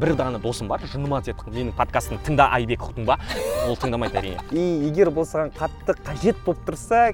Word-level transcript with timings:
бір 0.00 0.14
ғана 0.16 0.40
досым 0.40 0.68
бар 0.70 0.80
жыныма 0.88 1.20
тиеді 1.24 1.50
менің 1.52 1.74
подкастымды 1.76 2.24
тыңда 2.28 2.46
айбек 2.56 2.86
ұқтың 2.86 3.08
ба? 3.08 3.18
Ол 3.66 3.76
тыңдамайды 3.76 4.16
әрине. 4.20 4.44
И 4.52 4.86
егер 4.88 5.10
бұл 5.12 5.26
саған 5.28 5.52
қатты 5.56 5.96
қажет 6.06 6.40
болып 6.46 6.62
тұрса 6.68 7.10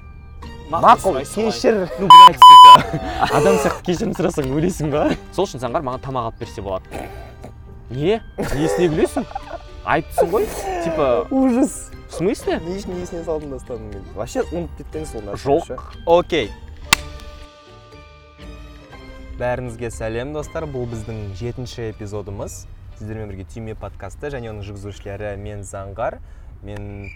мақұл 0.71 1.19
кешір. 1.23 1.87
ну 1.99 2.07
сука 2.07 3.01
адам 3.31 3.59
сияқты 3.59 3.83
кешірім 3.87 4.13
сұрасаң 4.15 4.51
өлесің 4.55 4.91
ба? 4.91 5.09
Сол 5.35 5.47
үшін 5.47 5.63
заңғар 5.63 5.83
маған 5.83 6.03
тамақ 6.07 6.29
алып 6.29 6.39
берсе 6.43 6.61
болады. 6.61 7.03
Не? 7.89 8.21
Несіне 8.37 8.89
күлесің? 8.91 9.27
Айыптысың 9.87 10.31
ғой. 10.31 10.47
Типа 10.83 11.27
ужас. 11.31 11.89
в 12.09 12.13
смысле? 12.13 12.59
Не 12.63 12.77
үшін 12.79 13.01
есіне 13.01 13.23
салдың 13.23 13.51
дастан 13.55 13.91
вообще 14.15 14.43
ұмытып 14.47 14.77
кеткен 14.79 15.05
сол 15.05 15.21
нәрсені 15.27 15.59
жоқ. 15.67 15.83
окей. 16.05 16.51
Бәріңізге 19.39 19.91
сәлем 19.93 20.33
достар. 20.33 20.65
Бұл 20.65 20.87
біздің 20.89 21.35
жетінші 21.37 21.91
эпизодымыз. 21.91 22.65
Сіздермен 22.97 23.29
бірге 23.31 23.45
түйме 23.53 23.77
подкасты 23.77 24.31
және 24.33 24.51
оның 24.51 24.65
жүргізушілері 24.65 25.35
мен 25.41 25.63
заңғар. 25.67 26.19
Мен 26.65 27.09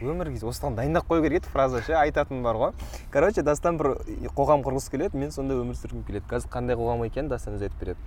өмірге 0.00 0.40
осыған 0.48 0.76
дайындап 0.78 1.06
қою 1.08 1.22
керек 1.22 1.42
еді 1.44 1.52
фраза 1.52 1.82
ше 1.84 1.94
айтатын 2.00 2.42
бар 2.42 2.56
ғой. 2.56 2.72
Короче 3.12 3.44
дастан 3.46 3.78
бір 3.78 3.92
қоғам 4.36 4.64
құрғысы 4.64 4.90
келеді 4.94 5.20
мен 5.20 5.30
сонда 5.30 5.58
өмір 5.60 5.76
сүргім 5.78 6.04
келеді. 6.08 6.24
Қазір 6.30 6.50
қандай 6.52 6.78
қоғам 6.80 7.04
екенін 7.06 7.30
дастан 7.30 7.58
өзі 7.58 7.68
айтып 7.68 7.84
береді. 7.84 7.98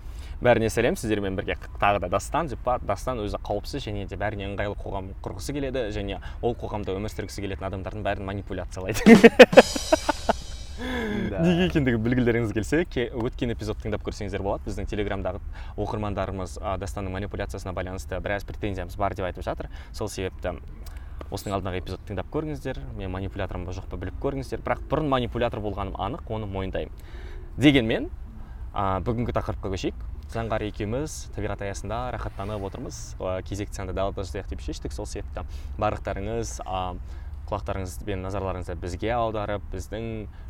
Бәріне 0.43 0.71
сәлем 0.73 0.97
сіздермен 0.99 1.37
бірге 1.37 1.57
тағы 1.79 2.03
да 2.03 2.09
дастан 2.17 2.49
дастан 2.87 3.21
өзі 3.23 3.39
қауіпсіз 3.45 3.87
және 3.87 4.07
де 4.09 4.17
бәріне 4.19 4.49
ыңғайлы 4.51 4.79
қоғам 4.81 5.13
құрғысы 5.23 5.55
келеді 5.55 5.87
және 5.95 6.19
ол 6.41 6.57
қоғамда 6.57 6.97
өмір 6.97 7.13
сүргісі 7.13 7.45
келетін 7.45 7.69
адамдардың 7.69 8.07
бәрін 8.09 8.31
манипуляциялайды. 8.31 10.01
неге 11.73 11.97
екендігі 11.97 11.97
білгілеріңіз 12.03 12.53
келсе 12.53 12.85
ке- 12.85 13.09
өткен 13.09 13.51
эпизодты 13.53 13.87
тыңдап 13.87 14.03
көрсеңіздер 14.05 14.41
болады. 14.43 14.63
Біздің 14.67 14.85
телеграмдағы 14.85 15.39
оқырмандарымыз 15.77 16.59
дастанның 16.79 17.11
манипуляциясына 17.11 17.73
байланысты 17.73 18.19
біраз 18.21 18.43
претензиямыз 18.43 18.95
бар 18.95 19.13
деп 19.15 19.25
айтып 19.25 19.43
жатыр. 19.43 19.69
Сол 19.91 20.07
себепті 20.07 20.59
осының 21.31 21.57
алдындағы 21.57 21.81
эпизодты 21.81 22.13
тыңдап 22.13 22.29
көріңіздер. 22.29 22.79
Мен 22.95 23.11
манипулятормын 23.11 23.65
ба 23.65 23.71
жоқ 23.73 23.89
па 23.89 23.97
біліп 23.97 24.19
көріңіздер. 24.21 24.61
Бірақ 24.61 24.85
бұрын 24.89 25.09
манипулятор 25.09 25.59
болғаным 25.59 25.95
анық 25.97 26.29
оны 26.29 26.45
мойындаймын. 26.45 26.93
Дегенмен 27.57 28.09
а, 28.73 28.99
бүгінгі 29.01 29.33
тақырыпқа 29.33 29.73
көшейік. 29.73 29.95
Заңғар 30.33 30.63
екеуміз 30.69 31.29
табиғат 31.35 31.61
аясында 31.61 32.11
рахаттанып 32.13 32.63
отырмыз. 32.63 33.15
Кезекті 33.45 33.75
санды 33.75 33.93
далада 33.93 34.21
жазайық 34.21 34.49
деп 34.49 34.61
шештік. 34.61 34.93
Сол 34.93 35.05
себепті 35.05 35.45
барлықтарыңыз 35.77 36.61
құлақтарыңыз 37.53 37.99
бен 38.07 38.25
назарларыңызды 38.25 38.75
бізге 38.81 39.11
аударып 39.13 39.69
біздің 39.75 40.07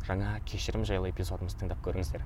жаңа 0.08 0.38
кешірім 0.48 0.86
жайлы 0.88 1.12
эпизодымызды 1.12 1.60
тыңдап 1.60 1.84
көріңіздер. 1.84 2.24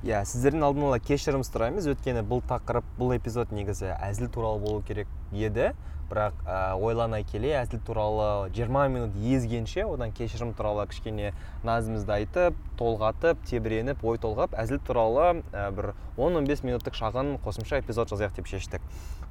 Иә 0.00 0.22
сіздерден 0.24 0.64
алдын 0.64 0.86
ала 0.88 0.98
кешірім 1.02 1.42
сұраймыз. 1.44 1.84
Өйткені 1.92 2.24
бұл 2.24 2.40
тақырып 2.48 2.86
бұл 2.96 3.12
эпизод 3.18 3.52
негізі 3.52 3.92
әзіл 4.00 4.30
туралы 4.32 4.60
болу 4.62 4.80
керек 4.86 5.08
еді. 5.32 5.74
Бірақ 6.10 6.34
ә, 6.42 6.74
ойлана 6.74 7.20
келе 7.22 7.52
әзіл 7.60 7.78
туралы 7.86 8.50
20 8.56 8.88
минут 8.90 9.14
езгенше 9.14 9.84
одан 9.86 10.10
кешірім 10.10 10.56
туралы 10.58 10.88
кішкене 10.90 11.30
назымызды 11.62 12.10
айтып 12.16 12.56
толғатып 12.80 13.38
тебіреніп 13.46 14.02
ой 14.02 14.18
толғап 14.18 14.56
әзіл 14.58 14.80
туралы 14.82 15.44
ә, 15.52 15.70
бір 15.70 15.92
10-15 16.16 16.66
минуттық 16.66 16.98
шағын 16.98 17.36
қосымша 17.44 17.78
эпизод 17.84 18.10
жазайық 18.10 18.34
деп 18.40 18.50
шештік. 18.50 18.82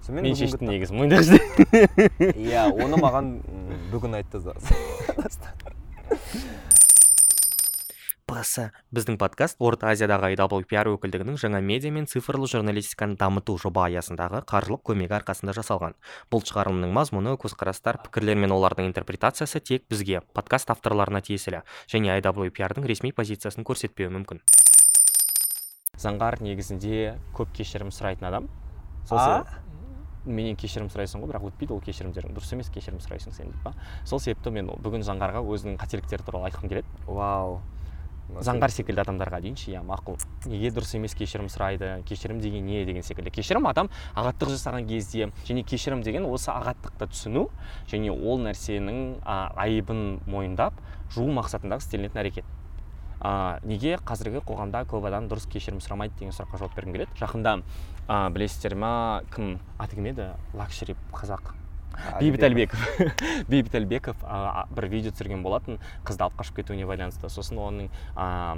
Сонымен 0.06 0.30
мен 0.30 0.40
шештім 0.40 0.72
негізі 0.72 0.96
мойындаңыздар 0.96 1.44
иә 2.32 2.72
оны 2.72 2.96
маған 3.04 3.44
бүгін 3.92 4.16
айтты 4.22 4.40
ПС 8.30 8.70
біздің 8.94 9.18
подкаст 9.18 9.58
орта 9.64 9.90
азиядағы 9.90 10.30
IWPR 10.36 10.92
өкілдігінің 10.94 11.38
жаңа 11.42 11.62
медиа 11.66 11.90
мен 11.94 12.06
цифрлы 12.10 12.48
журналистиканы 12.52 13.18
дамыту 13.18 13.56
жоба 13.62 13.88
аясындағы 13.88 14.44
қаржылық 14.50 14.84
көмегі 14.86 15.16
арқасында 15.18 15.56
жасалған. 15.58 15.96
Бұл 16.30 16.44
шығарылымның 16.46 16.94
мазмұны 16.94 17.34
көзқарастар 17.42 17.98
пікірлер 18.06 18.38
мен 18.38 18.54
олардың 18.54 18.92
интерпретациясы 18.92 19.62
тек 19.66 19.88
бізге 19.90 20.22
подкаст 20.38 20.70
авторларына 20.70 21.24
тиесілі 21.26 21.64
және 21.90 22.20
IWPR-дың 22.20 22.86
ресми 22.86 23.12
позициясын 23.18 23.66
көрсетпеуі 23.66 24.14
мүмкін. 24.20 24.44
Заңғар 25.98 26.40
негізінде 26.46 27.18
көп 27.34 27.56
кешірім 27.58 27.90
сұрайтын 27.90 28.30
адам. 28.30 28.52
Сол 29.10 29.50
менен 30.30 30.56
кешірім 30.60 30.92
сұрайсың 30.92 31.24
ғой 31.24 31.32
бірақ 31.32 31.50
өтпейді 31.50 31.74
ол 31.74 31.82
кешірімдерің. 31.82 32.36
Дұрыс 32.36 32.54
емес 32.54 32.70
кешірім 32.76 33.00
сұрайсың 33.02 33.34
сен 33.34 33.54
деп 33.54 33.64
па? 33.64 33.74
Сол 34.06 34.22
себепті 34.22 34.52
мен 34.54 34.70
бүгін 34.84 35.06
заңғарға 35.08 35.42
өзінің 35.42 35.80
қателіктері 35.80 36.28
туралы 36.28 36.52
айтқым 36.52 36.70
келеді. 36.70 37.00
Вау. 37.08 37.62
Заңғар 38.38 38.72
секілді 38.74 39.02
адамдарға 39.04 39.40
дейінші 39.44 39.74
иә 39.74 39.82
мақұл. 39.86 40.20
Неге 40.50 40.72
дұрыс 40.76 40.94
емес 40.98 41.16
кешірім 41.18 41.50
сұрайды 41.50 42.04
кешірім 42.08 42.40
деген 42.44 42.66
не 42.66 42.84
деген 42.86 43.04
секілді. 43.04 43.34
Кешірім 43.34 43.68
адам 43.70 43.90
ағаттық 44.16 44.54
жасаған 44.54 44.88
кезде 44.90 45.32
және 45.48 45.64
кешірім 45.66 46.04
деген 46.06 46.28
осы 46.30 46.52
ағаттықты 46.54 47.10
түсіну 47.10 47.48
және 47.90 48.14
ол 48.14 48.42
нәрсенің 48.46 49.20
а, 49.24 49.52
айыбын 49.66 50.20
мойындап 50.30 50.78
жуу 51.14 51.30
мақсатындағы 51.34 51.86
істелінетін 51.86 52.24
әрекет. 52.24 52.52
А, 53.20 53.60
неге 53.68 53.98
қазіргі 53.98 54.44
қоғамда 54.48 54.86
көп 54.88 55.10
адам 55.10 55.28
дұрыс 55.32 55.50
кешірім 55.52 55.82
сұрамайды 55.84 56.20
деген 56.20 56.36
сұраққа 56.36 56.62
жауап 56.62 56.78
бергім 56.78 56.96
келеді. 56.96 57.18
Жақында 57.20 57.58
а, 58.08 58.30
білесіздер 58.30 58.78
ма 58.80 58.94
кім? 59.36 59.58
Аты 59.78 60.00
кім 60.00 60.14
еді? 60.14 60.30
Лакшери 60.54 60.96
қазақ. 61.12 61.52
Бейбіт 62.20 62.44
әлбеков 62.48 62.84
бейбіт 63.52 63.76
әлбеков 63.80 64.24
бір 64.76 64.88
видео 64.92 65.14
түсірген 65.14 65.44
болатын. 65.44 65.80
Қызды 66.08 66.26
алып 66.26 66.40
қашып 66.40 66.60
кетуіне 66.60 66.88
байланысты. 66.90 67.30
Сосын 67.32 67.60
оның 67.62 67.90
а, 68.16 68.58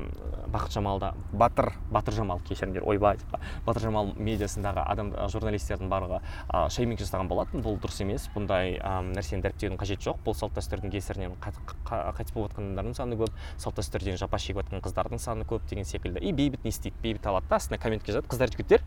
бақыт 0.51 0.75
жамалда 0.75 1.13
батыр. 1.31 1.71
Батыр 1.91 2.17
жамал 2.21 2.41
кешіріңдер 2.47 2.85
ойбай 2.87 3.19
батыр 3.65 3.81
жамал 3.87 4.13
медиасындағы 4.17 4.83
адам 4.85 5.13
журналистердің 5.31 5.91
барлығы 5.91 6.21
а, 6.47 6.67
шейминг 6.69 7.01
жасаған 7.01 7.29
болатын. 7.31 7.63
Бұл 7.65 7.79
дұрыс 7.81 8.01
емес. 8.05 8.27
Бұндай 8.35 8.77
нәрсені 9.11 9.45
дәріптеудің 9.45 9.79
қажеті 9.81 10.09
жоқ. 10.09 10.21
Бұл 10.25 10.37
салт 10.37 10.55
дәстүрдің 10.57 10.93
кесірінен 10.95 11.35
қайтыс 11.41 12.33
болып 12.35 12.55
жатқандардың 12.55 12.97
саны 12.97 13.19
көп. 13.19 13.35
Салт 13.61 13.79
дәстүрден 13.79 14.19
жапа 14.21 14.39
шегіп 14.41 14.63
жатқан 14.63 14.83
қыздардың 14.85 15.21
саны 15.21 15.47
көп 15.49 15.67
деген 15.69 15.87
секілді. 15.87 16.21
И 16.21 16.33
бейбіт 16.33 16.63
не 16.63 16.73
істейді. 16.73 16.97
Бейбіт 17.01 17.27
алады 17.27 17.49
да. 17.49 17.59
Астына 17.61 17.79
комментке 17.81 18.13
жазады. 18.13 18.29
Қыздар 18.31 18.51
жігіттер 18.53 18.83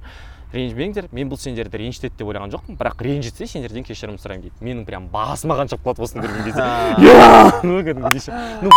ренжімеңдер. 0.54 1.08
Мен 1.12 1.30
бұл 1.30 1.40
сендерді 1.40 1.80
ренжітеді 1.82 2.18
деп 2.18 2.30
ойлаған 2.30 2.52
жоқпын. 2.54 2.78
Бірақ 2.78 3.02
ренжітсе 3.04 3.48
сендерден 3.50 3.86
кешірім 3.86 4.18
сұраймын 4.20 4.43
дейді. 4.44 4.54
Менің 4.64 4.84
прям 4.88 5.08
басыма 5.12 5.56
қаншап 5.58 5.82
қалады 5.84 6.04
осыны 6.04 6.24
көрген 6.24 6.44
кезде. 6.46 6.62
Кәдімгідей 7.88 8.20
ше. 8.26 8.32
ну 8.62 8.70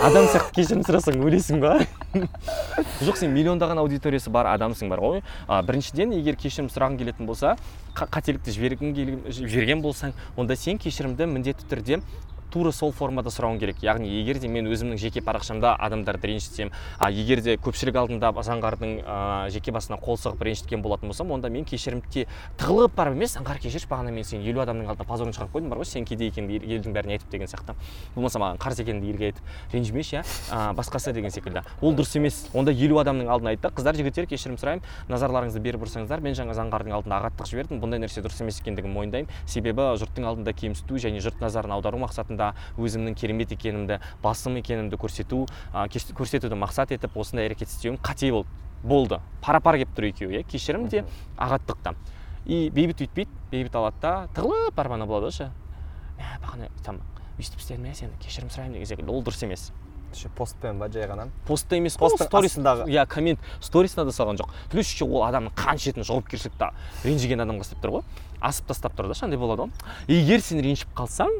адам 0.00 0.26
сияқты 0.26 0.54
кешірім 0.56 0.82
сұрасаң 0.86 1.20
өлесің 1.24 1.60
ба? 1.62 1.76
Жоқ 3.06 3.18
сен 3.20 3.34
миллиондаған 3.34 3.78
аудиториясы 3.82 4.30
бар 4.34 4.48
адамсың 4.54 4.90
бар 4.90 5.00
ғой. 5.02 5.22
А, 5.46 5.60
біріншіден 5.62 6.12
егер 6.18 6.36
кешірім 6.40 6.70
сұрағың 6.72 6.98
келетін 7.00 7.28
болса 7.30 7.54
қа- 7.94 8.08
қателікті 8.10 8.54
жіберген 8.56 9.82
болсаң 9.84 10.12
онда 10.36 10.56
сен 10.56 10.78
кешірімді 10.82 11.26
міндетті 11.30 11.68
түрде 11.70 12.00
тура 12.50 12.72
сол 12.72 12.92
формада 12.92 13.30
сұрауың 13.30 13.58
керек. 13.60 13.82
Яғни 13.82 14.08
егер 14.20 14.38
де 14.42 14.48
мен 14.48 14.66
өзімнің 14.70 14.98
жеке 15.00 15.22
парақшамда 15.22 15.74
адамдарды 15.78 16.28
ренжітсем 16.32 16.70
а 16.98 17.10
егер 17.10 17.40
де 17.42 17.56
көпшілік 17.56 17.96
алдында 17.96 18.32
заңғардың 18.34 18.94
а, 19.06 19.48
жеке 19.50 19.72
басына 19.72 19.98
қол 20.00 20.18
соғып 20.18 20.42
ренжіткен 20.44 20.82
болатын 20.82 21.08
болсам 21.10 21.30
онда 21.30 21.48
мен 21.50 21.64
кешірімге 21.64 22.26
тығылып 22.58 22.94
барып 22.96 23.16
емес 23.16 23.36
заңғар 23.36 23.60
кешірші 23.62 23.88
бағана 23.90 24.12
мен 24.14 24.24
сені 24.24 24.48
елу 24.50 24.62
адамның 24.64 24.90
алдына 24.90 25.06
позорыңды 25.08 25.36
шығарып 25.38 25.54
қойдым 25.54 25.70
бар 25.70 25.80
ғой 25.82 25.88
сен 25.90 26.04
кедей 26.08 26.30
екеніңді 26.30 26.58
ел- 26.58 26.80
елдің 26.80 26.94
бәріне 26.96 27.16
айтып 27.18 27.30
деген 27.30 27.50
сияқты. 27.50 27.74
Болмаса 28.14 28.40
маған 28.42 28.58
қарыз 28.60 28.82
екеніңді 28.82 29.10
елге 29.12 29.30
айтып 29.30 29.74
ренжімеші 29.74 30.16
иә 30.16 30.24
а, 30.50 30.72
басқасы 30.74 31.12
деген 31.12 31.30
секілді. 31.30 31.62
Ол 31.80 31.94
дұрыс 31.94 32.16
емес. 32.18 32.48
Онда 32.54 32.72
елу 32.72 32.98
адамның 33.02 33.28
алдына 33.30 33.54
айт 33.54 33.60
та 33.60 33.70
қыздар 33.70 33.94
жігіттер 33.98 34.26
кешірім 34.30 34.58
сұраймын. 34.60 34.82
Назарларыңызды 35.08 35.60
бері 35.62 35.80
бұрсаңыздар 35.82 36.20
мен 36.24 36.34
жаңа 36.34 36.56
заңғардың 36.58 36.94
алдында 36.96 37.20
ағаттық 37.20 37.50
жібердім. 37.50 37.80
Бұндай 37.82 38.02
нәрсе 38.02 38.24
дұрыс 38.24 38.40
емес 38.42 38.60
екендігін 38.60 38.94
мойындаймын. 38.94 39.30
Себебі 39.46 39.90
жұрттың 40.00 40.26
алдында 40.30 40.54
кемсіту 40.56 40.98
және 41.00 41.22
жұрт 41.22 41.40
назарын 41.44 41.76
аудару 41.76 42.00
мақсатында 42.02 42.39
өзімнің 42.78 43.14
керемет 43.18 43.52
екенімді 43.56 44.00
басым 44.22 44.56
екенімді 44.60 44.96
көрсету 45.00 45.46
кеш- 45.92 46.10
көрсетуді 46.16 46.58
мақсат 46.60 46.94
етіп 46.96 47.16
осындай 47.20 47.48
әрекет 47.50 47.68
істеуім 47.68 47.98
қате 48.02 48.30
болды 48.32 48.48
болды. 48.82 49.20
Пара 49.42 49.60
пар 49.60 49.76
келіп 49.76 49.92
тұр 49.96 50.08
екеуі 50.08 50.40
иә. 50.40 50.44
Кешірім 50.48 50.88
де 50.88 51.04
ағаттық 51.36 51.82
та. 51.84 51.94
И 52.46 52.70
бейбіт 52.72 53.02
өйтпейді 53.04 53.28
бейбіт 53.50 53.74
алады 53.76 54.00
да 54.00 54.12
тығылып 54.34 54.74
барып 54.74 54.92
ана 54.96 55.06
болады 55.06 55.28
ғой 55.28 55.36
ше. 55.36 55.50
Мә 56.16 56.38
бағана 56.40 56.70
там 56.84 57.02
өйстіп 57.38 57.60
істедім 57.60 57.84
иә 57.90 57.94
сені 57.94 58.16
кешірім 58.24 58.48
сұраймын 58.48 58.72
деген 58.80 58.88
секілді 58.88 59.12
ол 59.12 59.22
дұрыс 59.22 59.44
емес. 59.44 59.66
Ше 60.16 60.28
постпен 60.34 60.80
ба 60.80 60.88
жай 60.90 61.04
ғана? 61.06 61.28
Постта 61.46 61.76
емес 61.76 61.94
қой 62.00 62.08
Посттың 62.08 62.26
сторис 62.26 62.56
астындағы. 62.56 62.88
иә 62.90 63.04
коммент. 63.06 63.38
Сторисына 63.60 64.04
да 64.08 64.10
салған 64.10 64.40
жоқ. 64.40 64.48
Плюс 64.72 64.88
еще 64.90 65.04
ол 65.04 65.22
адамның 65.28 65.52
қанша 65.54 65.92
етін 65.92 66.02
жауапкершілікті 66.08 66.70
ренжіген 67.04 67.44
адамға 67.44 67.62
істеп 67.68 67.84
тұр 67.84 67.92
ғой. 68.00 68.02
Асып 68.40 68.66
тастап 68.66 68.96
тұр 68.98 69.12
да 69.12 69.14
андай 69.22 69.38
болады 69.38 69.68
ғой. 69.68 69.70
Егер 70.08 70.40
сен 70.40 70.58
ренжіп 70.64 70.88
қалсаң 70.96 71.30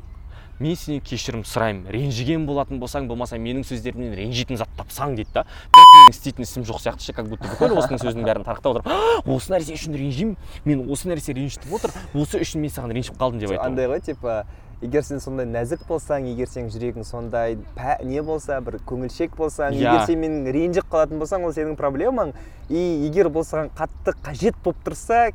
мен 0.61 0.77
сенен 0.77 1.01
кешірім 1.01 1.43
сұраймын. 1.49 1.89
Ренжіген 1.91 2.47
болатын 2.47 2.81
болсаң 2.81 3.09
болмаса 3.09 3.39
менің 3.41 3.65
сөздерімнен 3.65 4.15
ренжитін 4.19 4.61
зат 4.61 4.71
тапсаң 4.79 5.17
дейді 5.17 5.33
да. 5.35 5.45
Менің 5.75 6.13
істейтін 6.13 6.45
ісім 6.47 6.67
жоқ 6.69 6.83
сияқты 6.85 7.09
ше 7.09 7.17
как 7.17 7.29
будто 7.33 7.49
бүкіл 7.49 7.77
осының 7.81 8.03
сөзінің 8.05 8.29
бәрін 8.29 8.45
тарқатып 8.45 8.77
отырып. 8.77 9.27
Осы 9.27 9.55
нәрсе 9.55 9.77
үшін 9.79 9.97
ренжимін? 9.97 10.37
Мен 10.65 10.85
осы 10.91 11.09
нәрсе 11.09 11.35
ренжітіп 11.37 11.73
отыр. 11.81 11.95
Осы 12.15 12.41
үшін 12.45 12.61
мен 12.67 12.75
саған 12.75 12.93
ренжіп 12.93 13.17
қалдым 13.21 13.41
деп 13.41 13.55
айтамын 13.55 13.73
андай 13.73 13.89
ғой 13.89 14.05
типа 14.05 14.45
егер 14.81 15.05
сен 15.05 15.21
сондай 15.21 15.45
нәзік 15.45 15.83
болсаң 15.89 16.25
егер 16.31 16.49
сенің 16.49 16.71
жүрегің 16.73 17.05
сондай 17.05 17.59
пә, 17.77 17.99
не 18.05 18.23
болса 18.25 18.61
бір 18.65 18.79
көңілшек 18.89 19.35
болсаң 19.37 19.75
Иә. 19.77 19.83
егер 19.83 20.07
сен 20.09 20.23
менің 20.23 20.49
ренжіп 20.57 20.89
қалатын 20.89 21.21
болсаң 21.21 21.45
ол 21.45 21.53
сенің 21.53 21.77
проблемаң. 21.77 22.33
И 22.71 22.81
егер 23.05 23.29
бұл 23.29 23.45
саған 23.45 23.69
қатты 23.77 24.15
қажет 24.25 24.57
болып 24.65 24.81
тұрса 24.87 25.33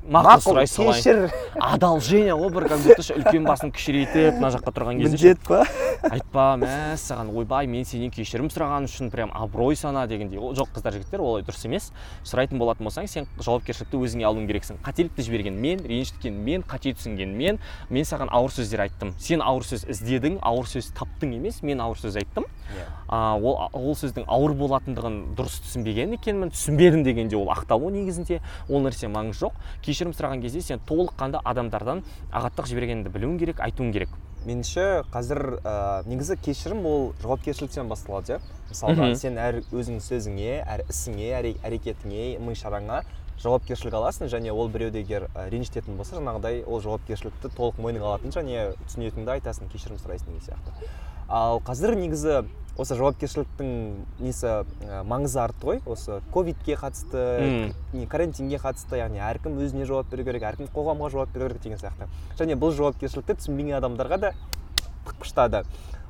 мақұл 0.00 0.40
сұрай 0.44 0.68
салайын 0.70 0.96
кешір. 0.96 1.18
Одолжение 1.60 2.34
ғой 2.38 2.50
бір 2.54 2.66
как 2.70 2.80
будто 2.84 3.04
үлкен 3.18 3.44
басын 3.44 3.72
кішірейтіп 3.74 4.38
мына 4.40 4.50
жаққа 4.54 4.72
тұрған 4.76 5.02
кезде 5.02 5.34
міндет 5.34 5.42
па? 5.44 5.60
Айтпа 6.08 6.46
мәссаған 6.62 7.32
ойбай 7.36 7.68
мен 7.68 7.84
сенен 7.84 8.12
кешірім 8.14 8.48
сұраған 8.48 8.88
үшін 8.88 9.10
прям 9.12 9.34
абырой 9.36 9.76
сана 9.76 10.06
дегендей. 10.08 10.40
Жоқ 10.40 10.72
қыздар 10.78 10.96
жігіттер 10.96 11.20
олай 11.20 11.44
дұрыс 11.44 11.66
емес. 11.68 11.90
Сұрайтын 12.24 12.58
болатын 12.58 12.88
болсаң 12.88 13.10
сен 13.12 13.28
жауапкершілікті 13.44 14.00
өзіңе 14.00 14.24
алуың 14.30 14.48
керексің. 14.48 14.80
Қателікті 14.86 15.26
жіберген 15.28 15.60
мен 15.60 15.84
ренжіткен 15.84 16.40
мен 16.48 16.64
қате 16.64 16.94
түсінген 16.96 17.36
мен 17.36 17.60
мен 17.90 18.08
саған 18.08 18.32
ауыр 18.32 18.56
сөздер 18.56 18.86
айттым. 18.86 19.12
Сен 19.20 19.44
ауыр 19.44 19.68
сөз 19.68 19.84
іздедің 19.92 20.40
ауыр 20.40 20.70
сөз 20.72 20.94
таптың 20.96 21.36
емес 21.36 21.60
мен 21.60 21.84
ауыр 21.84 22.00
сөз 22.00 22.16
айттым. 22.16 22.48
А, 23.08 23.36
ол, 23.36 23.58
ол 23.72 23.94
сөздің 23.98 24.26
ауыр 24.26 24.54
болатындығын 24.58 25.18
дұрыс 25.38 25.60
түсінбеген 25.66 26.16
екенмін. 26.16 26.52
Түсінбедім 26.54 27.04
дегенде 27.04 27.36
ол 27.36 27.50
ақталу 27.52 27.90
негізінде. 27.90 28.40
Ол 28.68 28.84
нәрсе 28.86 29.10
маңызы 29.10 29.46
жоқ. 29.46 29.60
Кешірім 29.84 30.14
сұраған 30.16 30.42
кезде 30.42 30.62
сен 30.62 30.82
толыққанды 30.88 31.40
адамдардан 31.44 32.02
ағаттық 32.32 32.70
жібергеніңді 32.70 33.14
білуің 33.14 33.38
керек 33.38 33.60
айтуың 33.60 33.92
керек. 33.92 34.14
Меніңше 34.46 35.04
қазір 35.12 35.60
ә, 35.60 36.02
негізі 36.08 36.38
кешірім 36.40 36.86
ол 36.88 37.10
жауапкершіліктен 37.20 37.90
басталады 37.90 38.38
иә. 38.38 38.40
Мысалға 38.70 39.10
Мгм. 39.10 39.16
сен 39.20 39.36
әр 39.36 39.58
өзіңнің 39.68 40.00
сөзіңе 40.00 40.62
әр 40.64 40.84
ісіңе 40.88 41.32
әр 41.36 41.48
әрекетіңе 41.66 42.38
ми 42.40 42.54
шараңа 42.56 43.02
жауапкершілік 43.42 43.94
аласың 43.96 44.30
және 44.32 44.52
ол 44.52 44.68
біреуді 44.68 45.00
егер 45.00 45.28
ә, 45.34 45.48
ренжітетін 45.50 45.96
болса 45.96 46.16
жаңағыдай 46.16 46.62
ол 46.64 46.80
жауапкершілікті 46.84 47.52
толық 47.56 47.80
мойныңа 47.80 48.14
алатын 48.14 48.32
және 48.32 48.74
түсінетініңді 48.86 49.34
айтасың 49.36 49.68
кешірім 49.72 50.00
сұрайсың 50.00 50.28
деген 50.28 50.44
сияқты. 50.44 50.88
Ал 51.28 51.60
қазір 51.64 51.96
негізі 51.96 52.44
осы 52.78 52.96
жауапкершіліктің 52.96 53.70
несі 54.22 54.46
ә, 54.46 55.02
маңызы 55.08 55.40
артты 55.42 55.66
ғой. 55.66 55.80
Осы 55.90 56.20
ковидке 56.32 56.76
қатысты 56.80 57.72
не 57.92 58.06
карантинге 58.06 58.60
қатысты 58.62 59.00
яғни 59.00 59.20
әркім 59.20 59.58
өзіне 59.60 59.86
жауап 59.88 60.10
беру 60.12 60.24
керек 60.24 60.46
әркім 60.50 60.70
қоғамға 60.74 61.10
жауап 61.12 61.34
беру 61.34 61.50
керек 61.50 61.62
деген 61.62 61.80
сияқты. 61.82 62.08
Және 62.38 62.56
бұл 62.60 62.74
жауапкершілікті 62.78 63.36
түсінбеген 63.42 63.78
адамдарға 63.80 64.20
да 64.22 64.32
тықпыштады 65.08 65.64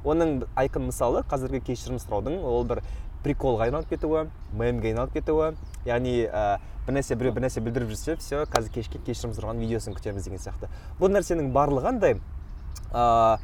оның 0.05 0.45
айқын 0.57 0.89
мысалы 0.89 1.25
қазіргі 1.29 1.63
кешірім 1.71 2.01
сұраудың 2.01 2.41
ол 2.47 2.65
бір 2.69 2.83
приколға 3.25 3.67
айналып 3.67 3.91
кетуі 3.91 4.29
мемге 4.57 4.95
айналып 4.95 5.13
кетуі. 5.19 5.53
Яғни 5.85 6.25
ә, 6.25 6.61
бір 6.87 6.97
нәрсе 6.97 7.17
біреу 7.21 7.35
бір 7.37 7.45
нәрсе 7.45 7.61
білдіріп 7.65 7.93
жүрсе 7.93 8.17
все 8.21 8.45
қазір 8.49 8.73
кешке 8.79 9.01
кешірім 9.05 9.35
сұраған 9.37 9.61
видеосын 9.61 9.97
күтеміз 9.97 10.25
деген 10.25 10.41
сияқты. 10.41 10.71
Бұл 11.01 11.13
нәрсенің 11.13 11.53
барлығы 11.53 11.85
қандай 11.85 12.17
ә, 12.93 13.39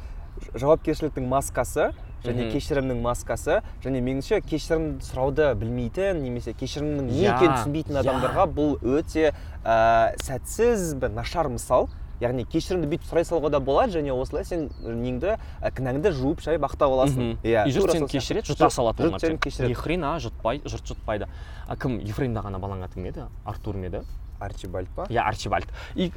жауапкершіліктің 0.57 1.27
маскасы 1.27 1.91
және 2.25 2.47
кешірімнің 2.51 3.03
маскасы 3.03 3.61
және 3.83 4.01
меніңше 4.03 4.41
кешірім 4.45 4.97
сұрауды 5.05 5.51
білмейтін 5.59 6.23
немесе 6.23 6.55
кешірімнің 6.57 7.07
не 7.11 7.29
екенін 7.29 7.55
түсінбейтін 7.59 8.01
адамдарға 8.01 8.47
бұл 8.57 8.75
өте 8.97 9.31
ә, 9.63 10.17
сәтсіз 10.25 10.95
бір 10.99 11.13
нашар 11.15 11.49
мысал. 11.53 11.89
Яғни 12.17 12.47
кешірімді 12.49 12.87
бүйтіп 12.89 13.05
сұрай 13.05 13.27
салуға 13.29 13.51
да 13.53 13.59
болады 13.61 13.93
және 13.99 14.09
осылай 14.09 14.41
сен 14.49 14.71
неңді 14.81 15.35
кінәңді 15.77 16.09
жуып 16.17 16.41
шайып 16.41 16.63
ақтап 16.65 16.89
аласың. 16.95 17.35
Иә, 17.45 17.67
и 17.69 17.75
жұрт 17.75 17.93
сені 17.93 18.09
кешіреді 18.09 18.55
жұта 18.55 18.71
салады 18.73 19.05
жұрт 19.05 19.21
сені 19.21 19.37
кешіреді. 19.37 19.69
Ни 19.69 19.77
хрена 19.77 20.15
жұтпай 20.23 20.63
жұрт 20.65 20.89
жұтпайды. 20.89 21.29
А 21.67 21.77
кім 21.77 21.99
ефремді 22.01 22.41
ғана 22.41 22.57
балаң 22.57 22.81
аты 22.87 22.97
кім 22.97 23.11
еді? 23.11 23.27
Артур 23.45 23.77
ма 23.77 23.91
еді? 23.91 24.01
Арчибальд 24.39 24.89
па 24.95 25.07
иә 25.09 25.23
арчибальд 25.25 25.71
и 25.95 26.11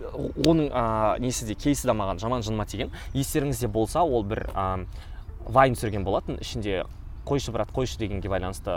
оның 0.47 0.71
ә, 0.71 1.19
несі 1.23 1.47
де 1.49 1.55
кейсі 1.55 1.89
де 1.89 1.97
маған 1.97 2.21
жаман 2.23 2.45
жыныма 2.47 2.67
тиген 2.67 2.93
естеріңізде 3.15 3.69
болса 3.69 4.03
ол 4.03 4.25
бір 4.25 4.47
ә, 4.55 4.87
вайн 5.47 5.77
түсірген 5.77 6.05
болатын 6.05 6.41
ішінде 6.41 6.85
қойшы 7.27 7.53
брат 7.53 7.71
қойшы 7.73 7.99
дегенге 8.01 8.29
байланысты 8.33 8.77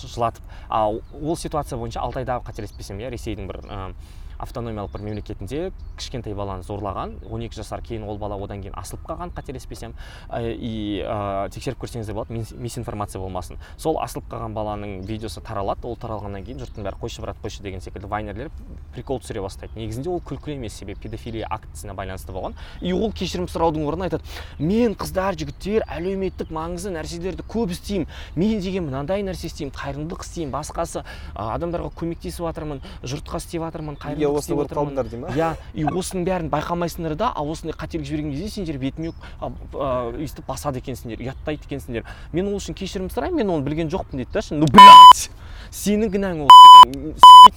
жылатып 0.00 0.42
а 0.68 0.88
ол 0.88 1.36
ситуация 1.36 1.78
бойынша 1.78 2.00
алтайда 2.00 2.40
қателеспесем 2.46 3.00
иә 3.00 3.12
ресейдің 3.12 3.46
бір 3.50 3.60
ә, 3.66 3.92
автономиялық 4.38 4.92
бір 4.92 5.02
мемлекетінде 5.08 5.60
кішкентай 5.98 6.34
баланы 6.34 6.62
зорлаған 6.62 7.16
12 7.26 7.56
жасар 7.58 7.82
кейін 7.82 8.04
ол 8.08 8.18
бала 8.18 8.36
одан 8.38 8.62
кейін 8.62 8.74
асылып 8.78 9.06
қалған 9.08 9.32
қателеспесем 9.34 9.94
и 10.38 11.02
ә, 11.04 11.48
тексеріп 11.50 11.80
көрсеңіздер 11.82 12.14
болады 12.14 12.34
мис- 12.34 12.54
мисинформация 12.54 13.20
болмасын. 13.20 13.58
Сол 13.76 13.98
асылып 14.02 14.28
қалған 14.30 14.54
баланың 14.54 14.94
видеосы 15.06 15.40
таралады 15.42 15.86
ол 15.88 15.96
таралғаннан 15.96 16.44
кейін 16.46 16.62
жұрттың 16.62 16.86
бәрі 16.86 17.00
қойшы 17.02 17.22
брат 17.22 17.36
қойшы 17.42 17.62
деген 17.62 17.80
секілді 17.80 18.06
вайнерлер 18.06 18.50
прикол 18.94 19.18
түсіре 19.20 19.42
бастайды. 19.42 19.74
Негізінде 19.76 20.10
ол 20.10 20.20
күлкі 20.20 20.54
емес 20.54 20.78
себебі 20.78 21.00
педофилия 21.02 21.46
актісіне 21.50 21.94
байланысты 21.98 22.32
болған. 22.32 22.54
И 22.80 22.92
ол 22.92 23.12
кешірім 23.12 23.48
сұраудың 23.50 23.86
орнына 23.88 24.08
айтады 24.08 24.24
мен 24.58 24.94
қыздар 24.94 25.36
жігіттер 25.38 25.86
әлеуметтік 25.88 26.50
маңызды 26.54 26.92
нәрселерді 26.94 27.44
көп 27.48 27.72
істеймін. 27.74 28.08
Мен 28.36 28.60
деген 28.60 28.88
мынандай 28.88 29.22
нәрсе 29.22 29.48
істеймін 29.50 29.74
қайырымдылық 29.74 30.24
істеймін. 30.24 30.52
Басқасы 30.54 31.04
адамдарға 31.34 31.90
көмектесіп 31.98 32.46
жатырмын 32.48 32.82
жұртқа 33.02 33.38
істеп 33.42 33.62
жатырмын 33.66 33.96
неге 33.98 34.04
қайырымдылық 34.04 34.27
осыны 34.30 34.42
істеп 34.42 34.58
көріп 34.58 34.68
жатырмын 34.68 34.88
қалдыңдар 34.88 35.08
дей 35.08 35.20
ма? 35.20 35.32
Иә 35.34 35.50
и 35.74 35.84
осының 35.88 36.26
бәрін 36.28 36.50
байқамайсыңдар 36.52 37.16
да 37.18 37.32
а 37.34 37.42
осындай 37.42 37.76
қателік 37.78 38.04
жіберген 38.08 38.32
кезде 38.34 38.48
сендер 38.50 38.78
бетіме 38.78 39.12
өйстіп 39.42 40.46
басады 40.48 40.82
екенсіңдер 40.82 41.22
ұяттайды 41.24 41.66
екенсіңдер. 41.68 42.08
Мен 42.32 42.48
ол 42.48 42.58
үшін 42.60 42.76
кешірім 42.78 43.10
сұраймын 43.12 43.42
мен 43.42 43.50
оны 43.56 43.66
білген 43.66 43.90
жоқпын 43.92 44.22
дейді 44.22 44.32
да 44.34 44.42
ну 44.56 44.66
блядь! 44.66 45.28
Сенің 45.68 46.08
кінәң 46.08 46.46
ол 46.46 46.52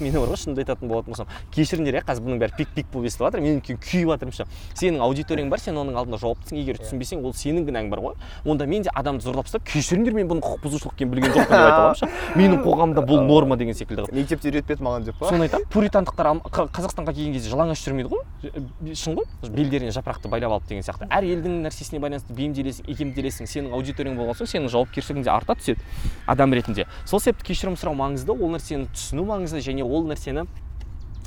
мені 0.02 0.18
бар 0.18 0.32
ғой 0.34 0.40
шынымды 0.42 0.66
айтатын 0.66 0.90
болатын 0.90 1.14
болсам. 1.14 1.30
Кешіріңдер 1.56 1.96
иә 1.96 2.02
қазір 2.04 2.26
бұның 2.26 2.42
бәрі 2.42 2.58
пик 2.58 2.74
пик 2.76 2.88
болып 2.92 3.08
естіліп 3.08 3.24
жатыр 3.30 3.44
мен 3.46 3.62
күйіп 3.64 4.10
жатырмын 4.12 4.36
ше 4.36 4.46
сенің 4.76 5.00
аудиторияң 5.06 5.52
бар 5.52 5.62
сен 5.64 5.78
оның 5.80 5.96
алдында 5.96 6.20
жауаптысың 6.20 6.60
егер 6.60 6.76
Иә. 6.76 6.84
түсінбесең 6.84 7.24
ол 7.24 7.32
сенің 7.32 7.68
кінәң 7.70 7.88
бар 7.92 8.02
ғой. 8.04 8.16
Онда 8.44 8.66
мен 8.68 8.84
де 8.84 8.92
адамды 8.92 9.24
зорлап 9.24 9.48
тастап 9.48 9.64
кешіріңдер 9.70 10.18
мен 10.18 10.28
бұның 10.28 10.44
құқық 10.44 10.66
бұзушылық 10.66 10.96
екенін 10.98 11.12
білген 11.14 11.32
жоқпын 11.38 11.56
деп 11.56 11.62
айта 11.62 11.78
аламын 11.78 12.00
ше 12.02 12.10
менің 12.36 12.64
қоғамда 12.66 13.06
бұл 13.08 13.24
норма 13.28 13.56
деген 13.62 13.78
секілді 13.78 14.08
мектепте 14.12 14.50
үйретпеді 14.52 14.84
маған 14.84 15.08
деп 15.08 15.16
па? 15.22 15.30
Соны 15.30 15.48
айтамын. 15.48 15.68
Пуритандықтар 15.72 16.32
қазақстанға 16.70 17.14
келген 17.16 17.34
кезде 17.34 17.50
жалаңаш 17.52 17.82
жүрмейді 17.86 18.12
ғой. 18.12 18.96
Шын 18.96 19.16
ғой. 19.18 19.26
Белдеріне 19.50 19.92
жапырақты 19.96 20.30
байлап 20.30 20.56
алып 20.58 20.68
деген 20.70 20.84
сияқты. 20.86 21.08
Әр 21.10 21.26
елдің 21.26 21.62
нәрсесіне 21.66 22.02
байланысты 22.04 22.36
бейімделесің 22.38 22.90
икемделесің. 22.94 23.50
Сенің 23.50 23.76
аудиторияң 23.78 24.18
болған 24.20 24.38
соң 24.40 24.52
сенің 24.54 24.72
жауапкершілігің 24.74 25.26
де 25.26 25.32
арта 25.34 25.56
түседі 25.56 25.82
адам 26.28 26.54
ретінде. 26.54 26.88
Сол 27.06 27.20
себепті 27.20 27.52
кешірім 27.52 27.78
сұрау 27.80 27.98
маңызды 27.98 28.36
ол 28.36 28.54
нәрсені 28.56 28.90
түсіну 28.94 29.26
маңызды 29.30 29.64
және 29.66 29.84
ол 29.88 30.06
нәрсені 30.10 30.46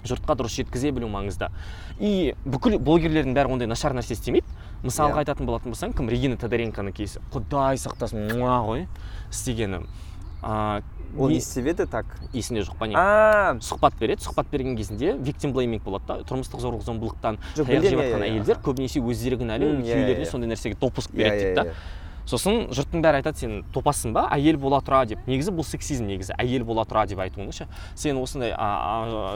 жұртқа 0.05 0.37
дұрыс 0.37 0.59
жеткізе 0.59 0.91
білу 0.93 1.09
маңызды. 1.09 1.49
И 1.99 2.35
бүкіл 2.45 2.77
блогерлердің 2.79 3.33
бәрі 3.33 3.55
ондай 3.57 3.69
нашар 3.71 3.95
нәрсе 3.97 4.13
істемейді. 4.13 4.45
Мысалға 4.85 5.23
Иә. 5.23 5.25
айтатын 5.25 5.47
болатын 5.49 5.73
болсаң 5.73 5.95
кім? 5.97 6.11
Регина 6.13 6.37
тодоренконың 6.37 6.93
кейсі 6.93 7.23
құдай 7.33 7.81
сақтасын. 7.81 8.37
Муа 8.37 8.59
ғой. 8.67 8.85
Істегені. 9.33 9.81
Ол 11.19 11.29
не- 11.29 11.37
еді 11.39 11.87
так 11.87 12.07
есінде 12.33 12.63
жоқ 12.63 12.77
па 12.79 12.87
не 12.87 12.95
а 12.97 13.55
сұхбат 13.61 13.95
береді 14.01 14.23
сұхбат 14.25 14.47
берген 14.53 14.77
кезінде 14.77 15.15
victim 15.19 15.53
blaming 15.55 15.81
болады 15.85 16.05
да 16.09 16.17
тұрмыстық 16.29 16.61
зорлық 16.61 16.83
зомбылықтан 16.85 17.39
таяқ 17.55 17.67
жеп 17.67 17.67
білемін, 17.69 17.99
жатқан 17.99 18.21
иә, 18.21 18.25
иә, 18.25 18.31
әйелдер 18.31 18.56
аха. 18.59 18.71
көбінесе 18.71 19.01
өздері 19.01 19.39
кінәлі 19.43 19.65
иә, 19.65 19.83
күйеулеріне 19.85 20.25
иә. 20.27 20.31
сондай 20.31 20.49
нәрсеге 20.51 20.77
допуск 20.81 21.11
Иә, 21.11 21.17
береді 21.17 21.37
дейді 21.44 21.51
иә, 21.51 21.55
да 21.55 21.65
иә. 21.65 21.75
Сосын 22.29 22.71
жұрттың 22.75 23.03
бәрі 23.05 23.21
айтады 23.21 23.39
сен 23.39 23.65
топассың 23.75 24.15
ба? 24.17 24.27
Әйел 24.33 24.57
бола 24.61 24.81
тұра 24.85 25.03
деп. 25.09 25.21
Негізі 25.29 25.53
бұл 25.55 25.67
сексизм 25.69 26.07
негізі. 26.09 26.33
Әйел 26.41 26.65
бола 26.65 26.85
тұра 26.89 27.05
деп 27.07 27.21
айтуың 27.21 27.53
ше 27.53 27.67
сен 27.95 28.17
осындай 28.21 28.55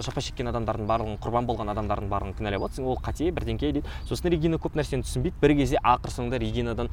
жапа 0.05 0.23
шеккен 0.25 0.49
адамдардың 0.53 0.89
барлығын 0.89 1.19
құрбан 1.23 1.49
болған 1.49 1.73
адамдардың 1.75 2.09
барлығын 2.09 2.37
кінәлап 2.39 2.69
отырсың 2.69 2.89
ол 2.89 2.97
қате 3.03 3.29
бірдеңке 3.35 3.73
дейді. 3.77 3.85
Сосын 4.09 4.33
регина 4.33 4.57
көп 4.57 4.79
нәрсені 4.79 5.05
түсінбейді. 5.05 5.37
Бір 5.43 5.55
кезде 5.61 5.81
ақыр 5.85 6.15
соңында 6.15 6.41
регинадан 6.41 6.89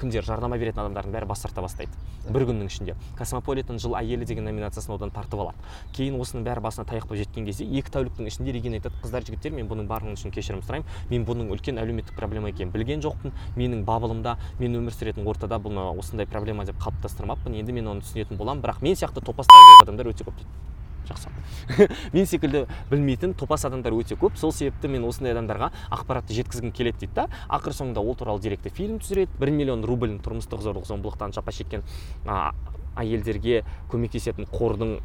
кімдер 0.00 0.24
жарнама 0.28 0.58
беретін 0.60 0.84
адамдардың 0.84 1.16
бәрі 1.16 1.30
бас 1.30 1.44
тарта 1.44 1.64
бастайды. 1.64 1.92
Бір 2.24 2.46
күннің 2.48 2.68
ішінде. 2.68 2.94
Космополитен 3.18 3.80
жыл 3.80 3.96
әйелі 3.98 4.24
деген 4.24 4.44
номинациясын 4.48 4.94
одан 4.94 5.10
тартып 5.12 5.40
алады. 5.44 5.60
Кейін 5.96 6.16
осының 6.20 6.44
бәрі 6.46 6.62
басына 6.64 6.86
таяқ 6.88 7.08
болып 7.08 7.20
жеткен 7.20 7.44
кезде 7.44 7.66
екі 7.68 7.92
тәуліктің 7.92 8.30
ішінде 8.30 8.54
регина 8.56 8.78
айтады 8.80 8.96
қыздар 9.04 9.26
жігіттер 9.28 9.52
мен 9.52 9.68
бұның 9.68 9.88
барлығы 9.90 10.16
үшін 10.16 10.32
кешірім 10.32 10.62
сұраймын. 10.64 10.88
Мен 11.10 11.26
бұның 11.28 11.52
үлкен 11.52 11.76
әлеуметтік 11.82 12.16
проблема 12.16 12.48
екенін 12.48 12.72
білген 12.72 13.04
жоқпын. 13.04 13.36
Менің 13.60 13.84
бабылымда 13.84 14.38
мен 14.58 14.80
өмір 14.80 14.96
сүретін 14.96 15.13
ортада 15.22 15.60
бұны 15.62 15.86
осындай 15.94 16.26
проблема 16.26 16.64
деп 16.66 16.78
қалыптастырмаппын. 16.82 17.54
Енді 17.60 17.74
мен 17.76 17.90
оны 17.94 18.04
түсінетін 18.04 18.38
боламын. 18.40 18.62
Бірақ 18.64 18.82
мен 18.82 18.98
сияқты 18.98 19.22
топас 19.24 19.46
адамдар 19.82 20.10
өте 20.10 20.26
көп. 20.26 20.38
Дейді 20.40 20.74
жақсы. 21.04 21.30
Мен 22.14 22.26
секілді 22.26 22.64
білмейтін 22.90 23.34
топас 23.38 23.64
адамдар 23.68 23.94
өте 23.94 24.16
көп. 24.16 24.38
Сол 24.40 24.52
себепті 24.52 24.88
мен 24.88 25.04
осындай 25.04 25.34
адамдарға 25.34 25.70
ақпаратты 25.92 26.36
жеткізгім 26.36 26.72
келеді 26.72 27.04
дейді 27.04 27.14
да. 27.14 27.26
Ақыр 27.48 27.76
соңында 27.76 28.00
ол 28.00 28.16
туралы 28.16 28.40
деректі 28.40 28.72
фильм 28.74 28.98
түсіреді. 29.02 29.36
Бір 29.40 29.52
миллион 29.52 29.84
рубльін 29.84 30.18
тұрмыстық 30.24 30.64
зорлық 30.64 30.88
зомбылықтан 30.88 31.36
жапа 31.36 31.52
шеккен 31.52 31.84
а, 32.26 32.54
әйелдерге 32.96 33.64
көмектесетін 33.92 34.48
қордың 34.52 34.98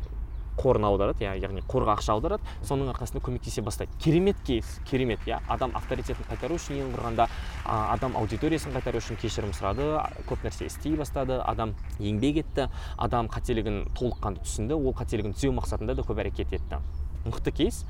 қорына 0.59 0.89
аударады 0.91 1.23
яғни 1.23 1.63
қорға 1.69 1.95
ақша 1.95 2.13
аударады 2.17 2.43
соның 2.67 2.91
арқасында 2.91 3.21
көмектесе 3.23 3.63
бастайды. 3.63 3.91
Керемет 4.03 4.37
кейс 4.45 4.79
керемет 4.89 5.23
иә 5.25 5.39
адам 5.47 5.71
авторитетін 5.79 6.27
қайтару 6.29 6.59
үшін 6.59 6.81
ең 6.83 6.93
құрғанда 6.95 7.27
адам 7.65 8.17
аудиториясын 8.19 8.75
қайтару 8.75 8.99
үшін 8.99 9.19
кешірім 9.21 9.53
сұрады 9.55 9.87
көп 10.29 10.43
нәрсе 10.43 10.67
істей 10.67 10.97
бастады 10.99 11.39
адам 11.39 11.75
еңбек 11.99 12.41
етті 12.43 12.67
адам 12.97 13.31
қателігін 13.31 13.85
толыққанды 13.95 14.43
түсінді 14.43 14.75
ол 14.75 14.95
қателігін 14.99 15.37
түзеу 15.37 15.55
мақсатында 15.55 15.95
да 15.95 16.03
көп 16.03 16.19
әрекет 16.25 16.51
етті. 16.59 16.81
Мықты 17.25 17.55
кейс 17.55 17.85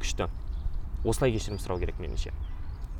күшті. 0.00 0.28
Осылай 1.04 1.32
кешірім 1.32 1.60
сұрау 1.62 1.80
керек 1.80 2.00
меніңше. 2.02 2.32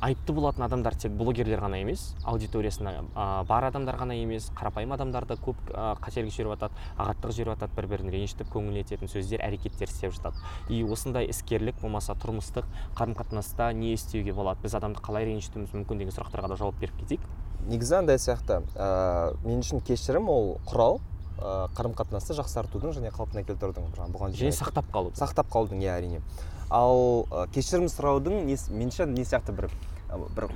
Айыпты 0.00 0.32
болатын 0.36 0.64
адамдар 0.66 0.94
тек 0.94 1.12
блогерлер 1.16 1.60
ғана 1.62 1.78
емес 1.80 2.14
аудиториясына 2.24 2.92
а, 3.14 3.44
бар 3.48 3.64
адамдар 3.70 3.96
ғана 3.96 4.16
емес 4.18 4.50
қарапайым 4.56 4.92
адамдар 4.94 5.24
да 5.24 5.36
көп 5.40 5.56
а, 5.72 5.94
қателік 6.02 6.34
жіберіп 6.34 6.52
жатады 6.52 6.84
ағаттық 7.00 7.32
жіберіп 7.32 7.54
жатады 7.54 7.76
бір 7.78 7.88
бірін 7.92 8.12
ренжітіп 8.12 8.50
көңіліне 8.52 8.84
тиетін 8.90 9.08
сөздер 9.08 9.40
әрекеттер 9.46 9.88
істеп 9.88 10.12
жатады. 10.12 10.36
И 10.68 10.82
осындай 10.84 11.30
іскерлік 11.32 11.80
болмаса 11.80 12.12
тұрмыстық 12.12 12.68
қарым 12.98 13.16
қатынаста 13.16 13.72
не 13.72 13.94
істеуге 13.96 14.34
болады? 14.36 14.60
Біз 14.62 14.76
адамды 14.76 15.00
қалай 15.00 15.24
ренжітуіміз 15.30 15.72
мүмкін 15.72 16.04
деген 16.04 16.16
сұрақтарға 16.16 16.52
да 16.52 16.60
жауап 16.60 16.80
беріп 16.80 17.00
кетейік. 17.00 17.24
Негізі 17.66 18.00
андай 18.02 18.20
сияқты 18.20 18.60
ә, 18.76 19.32
мен 19.46 19.64
үшін 19.64 19.80
кешірім 19.86 20.28
ол 20.28 20.58
құрал 20.68 21.00
ә, 21.40 21.70
қарым 21.76 21.96
қатынасты 21.96 22.36
жақсартудың 22.36 22.94
және 23.00 23.10
қалпына 23.16 23.46
келтірудің 23.48 23.88
жаңағы 23.96 24.14
бұған 24.14 24.36
және 24.36 24.52
сақтап 24.54 24.92
қалу 24.92 25.10
сақтап 25.18 25.50
қалудың 25.50 25.82
иә 25.82 25.96
әрине. 25.96 26.20
Ал 26.70 27.26
ә, 27.30 27.46
кешірім 27.54 27.86
сұраудың 27.92 28.44
несі 28.48 28.72
меніңше 28.74 29.06
не 29.10 29.24
сияқты 29.26 29.52
бір 29.56 29.68
ә, 30.10 30.18
бір 30.36 30.48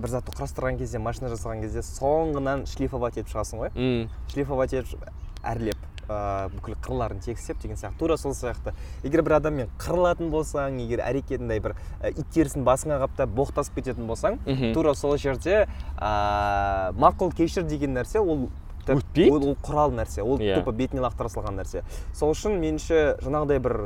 бір 0.00 0.08
затты 0.14 0.32
құрастырған 0.32 0.78
кезде 0.80 0.98
машина 0.98 1.28
жасаған 1.30 1.60
кезде 1.62 1.82
соңынан 1.84 2.64
шлифовать 2.70 3.18
етіп 3.20 3.34
шығасың 3.34 3.60
ғой 3.66 3.70
М, 3.76 4.08
шлифовать 4.32 4.72
етіп 4.74 5.04
әрлеп 5.44 5.76
ә, 6.08 6.48
бүкіл 6.54 6.74
қырларын 6.82 7.20
текстеп 7.22 7.60
деген 7.62 7.76
сияқты 7.76 7.98
тура 8.00 8.16
сол 8.16 8.32
сияқты 8.34 8.72
егер 9.04 9.22
бір 9.22 9.36
адаммен 9.38 9.68
қырылатын 9.78 10.32
болсаң 10.32 10.80
егер 10.82 11.04
әрекетінде 11.04 11.60
бір 11.62 11.76
ә, 12.00 12.10
ит 12.10 12.26
терісін 12.34 12.64
басыңа 12.66 12.98
қаптап 13.04 13.30
боқтасып 13.36 13.76
кететін 13.78 14.08
болсаң 14.10 14.40
мхм. 14.46 14.72
тура 14.74 14.94
сол 14.98 15.16
жерде 15.20 15.66
ә, 16.00 16.90
мақұл 16.96 17.30
кешір 17.36 17.68
деген 17.68 17.94
нәрсе 18.00 18.18
ол 18.24 18.48
Өтпейді? 18.90 19.30
ол, 19.30 19.44
ол 19.52 19.56
құрал 19.62 19.92
нәрсе 19.94 20.22
ол 20.24 20.40
Иә. 20.40 20.56
тупо 20.58 20.72
бетіне 20.72 21.04
лақтыра 21.04 21.28
салған 21.30 21.60
нәрсе 21.60 21.84
сол 22.16 22.32
үшін 22.32 22.56
меніңше 22.58 23.20
жаңағыдай 23.22 23.60
бір 23.62 23.76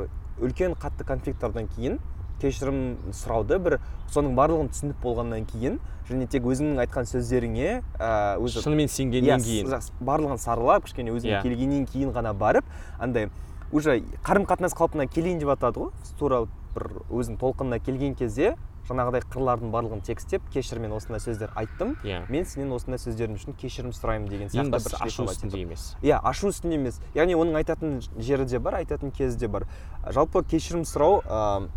үлкен 0.41 0.75
қатты 0.79 1.05
конфликттардан 1.07 1.67
кейін 1.75 1.99
кешірім 2.41 2.79
сұрауды 3.15 3.57
бір 3.63 3.77
соның 4.11 4.35
барлығын 4.35 4.69
түсініп 4.73 4.97
болғаннан 5.03 5.45
кейін 5.47 5.77
және 6.09 6.27
тек 6.29 6.43
өзіңнің 6.45 6.81
айтқан 6.83 7.07
сөздеріңе 7.09 7.69
ә, 7.97 8.09
өзі 8.43 8.61
шынымен 8.65 8.91
сенгеннен 8.91 9.39
Иә, 9.39 9.45
кейін 9.45 10.05
барлығын 10.05 10.41
саралап 10.43 10.85
кішкене 10.85 11.15
өзіңе 11.15 11.37
Иә. 11.37 11.41
келгеннен 11.45 11.87
кейін 11.89 12.11
ғана 12.13 12.33
барып 12.35 12.67
андай 12.99 13.29
уже 13.71 14.01
қарым 14.27 14.45
қатынас 14.45 14.75
қалпына 14.77 15.07
келейін 15.07 15.39
деп 15.39 15.53
жатады 15.55 15.79
ғой 15.87 16.13
тура 16.19 16.43
бір 16.75 16.89
өзің 17.09 17.39
толқынына 17.39 17.79
келген 17.79 18.15
кезде 18.19 18.55
жаңағыдай 18.85 19.23
қырлардың 19.33 19.71
барлығын 19.73 20.03
текстеп 20.05 20.45
кешір 20.53 20.79
мен 20.83 20.93
осындай 20.95 21.21
сөздер 21.23 21.53
айттым. 21.57 21.95
Иә. 22.05 22.23
Мен 22.29 22.45
сенен 22.45 22.73
осындай 22.75 23.01
сөздерің 23.01 23.39
үшін 23.39 23.57
кешірім 23.57 23.93
сұраймын 23.95 24.29
деген 24.29 24.51
сияқты 24.53 24.81
бір 24.85 24.97
ашу 25.01 25.25
үстінде 25.25 25.61
емес. 25.63 25.87
Иә 26.05 26.19
ашу 26.21 26.51
үстінде 26.51 26.77
емес. 26.77 27.01
Яғни 27.17 27.37
оның 27.39 27.57
айтатын 27.61 27.97
жері 28.15 28.45
де 28.45 28.59
бар 28.59 28.79
айтатын 28.83 29.11
кезі 29.15 29.39
де 29.41 29.49
бар. 29.49 29.65
Жалпы 30.13 30.43
кешірім 30.45 30.85
сұрау 30.85 31.21
ә, 31.25 31.69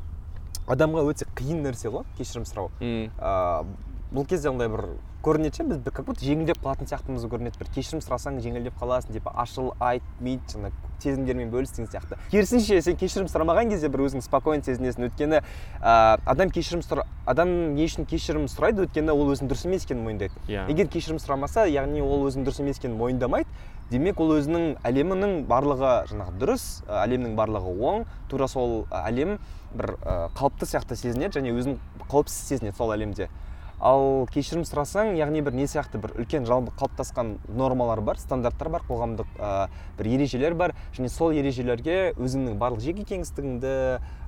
адамға 0.68 1.06
өте 1.08 1.28
қиын 1.38 1.64
нәрсе 1.64 1.88
ғой 1.94 2.04
кешірім 2.18 2.44
сұрау. 2.48 2.68
М, 2.80 3.08
ә, 3.16 3.64
бұл 4.12 4.28
кезде 4.28 4.52
андай 4.52 4.68
бір 4.68 4.84
көрінеді 5.24 5.56
ше 5.56 5.64
біз 5.66 5.80
как 5.92 6.06
будто 6.06 6.24
жеңілдеп 6.24 6.60
қалатын 6.62 6.88
сияқтымыз 6.88 7.24
көрінеді 7.28 7.58
бір 7.58 7.70
кешірім 7.74 8.02
сұрасаң 8.04 8.38
жеңілдеп 8.44 8.76
қаласың 8.78 9.16
типа 9.16 9.32
ашыл 9.42 9.72
айт 9.82 10.04
бүйт 10.22 10.54
жаңағы 10.54 10.88
сезімдермен 11.02 11.50
бөліс 11.50 11.74
деген 11.74 11.90
сияқты. 11.90 12.18
Керісінше 12.30 12.80
сен 12.82 12.96
кешірім 12.98 13.28
сұрамаған 13.30 13.70
кезде 13.70 13.90
бір 13.90 14.04
өзің 14.06 14.22
спокойно 14.22 14.62
сезінесің. 14.66 15.08
Өйткені 15.08 15.40
ә, 15.78 16.18
адам 16.26 16.50
кешірім 16.50 16.82
сұра 16.82 17.04
адам 17.26 17.52
не 17.76 17.86
үшін 17.86 18.06
кешірім 18.10 18.48
сұрайды 18.50 18.82
өйткені 18.86 19.14
ол 19.14 19.30
өзінің 19.34 19.50
дұрыс 19.52 19.66
емес 19.68 19.86
екенін 19.86 20.02
мойындайды. 20.06 20.34
Иә. 20.48 20.66
Егер 20.70 20.90
кешірім 20.90 21.20
сұрамаса 21.22 21.68
яғни 21.70 22.02
ол 22.02 22.26
өзінің 22.26 22.48
дұрыс 22.48 22.62
емес 22.64 22.82
екенін 22.82 22.98
мойындамайды 22.98 23.46
демек 23.92 24.18
ол 24.20 24.34
өзінің 24.40 24.80
әлемінің 24.84 25.36
барлығы 25.48 25.92
жаңағы 26.10 26.34
дұрыс 26.42 26.64
әлемнің 26.90 27.36
барлығы 27.38 27.76
оң. 27.78 28.06
Тура 28.28 28.48
сол 28.50 28.82
әлем 28.90 29.38
бір 29.74 29.94
қалыпты 30.34 30.66
сияқты 30.66 30.98
сезінеді 30.98 31.38
және 31.38 31.54
өзін 31.54 31.78
қауіпсіз 32.10 32.50
сезінеді 32.50 32.76
сол 32.76 32.92
әлемде. 32.96 33.30
Ал 33.78 34.26
кешірім 34.34 34.64
сұрасаң 34.66 35.12
яғни 35.18 35.42
бір 35.46 35.54
не 35.54 35.66
сияқты 35.70 36.00
бір 36.02 36.14
үлкен 36.18 36.46
жалпы 36.48 36.72
қалыптасқан 36.80 37.36
нормалар 37.54 38.00
бар 38.02 38.18
стандарттар 38.18 38.72
бар 38.74 38.82
қоғамдық 38.88 39.38
ә, 39.38 39.68
бір 39.98 40.10
ережелер 40.16 40.54
бар. 40.58 40.74
Және 40.96 41.08
сол 41.12 41.30
ережелерге 41.30 42.12
өзіңнің 42.18 42.58
барлық 42.58 42.82
жеке 42.82 43.06
кеңістігіңді 43.06 43.72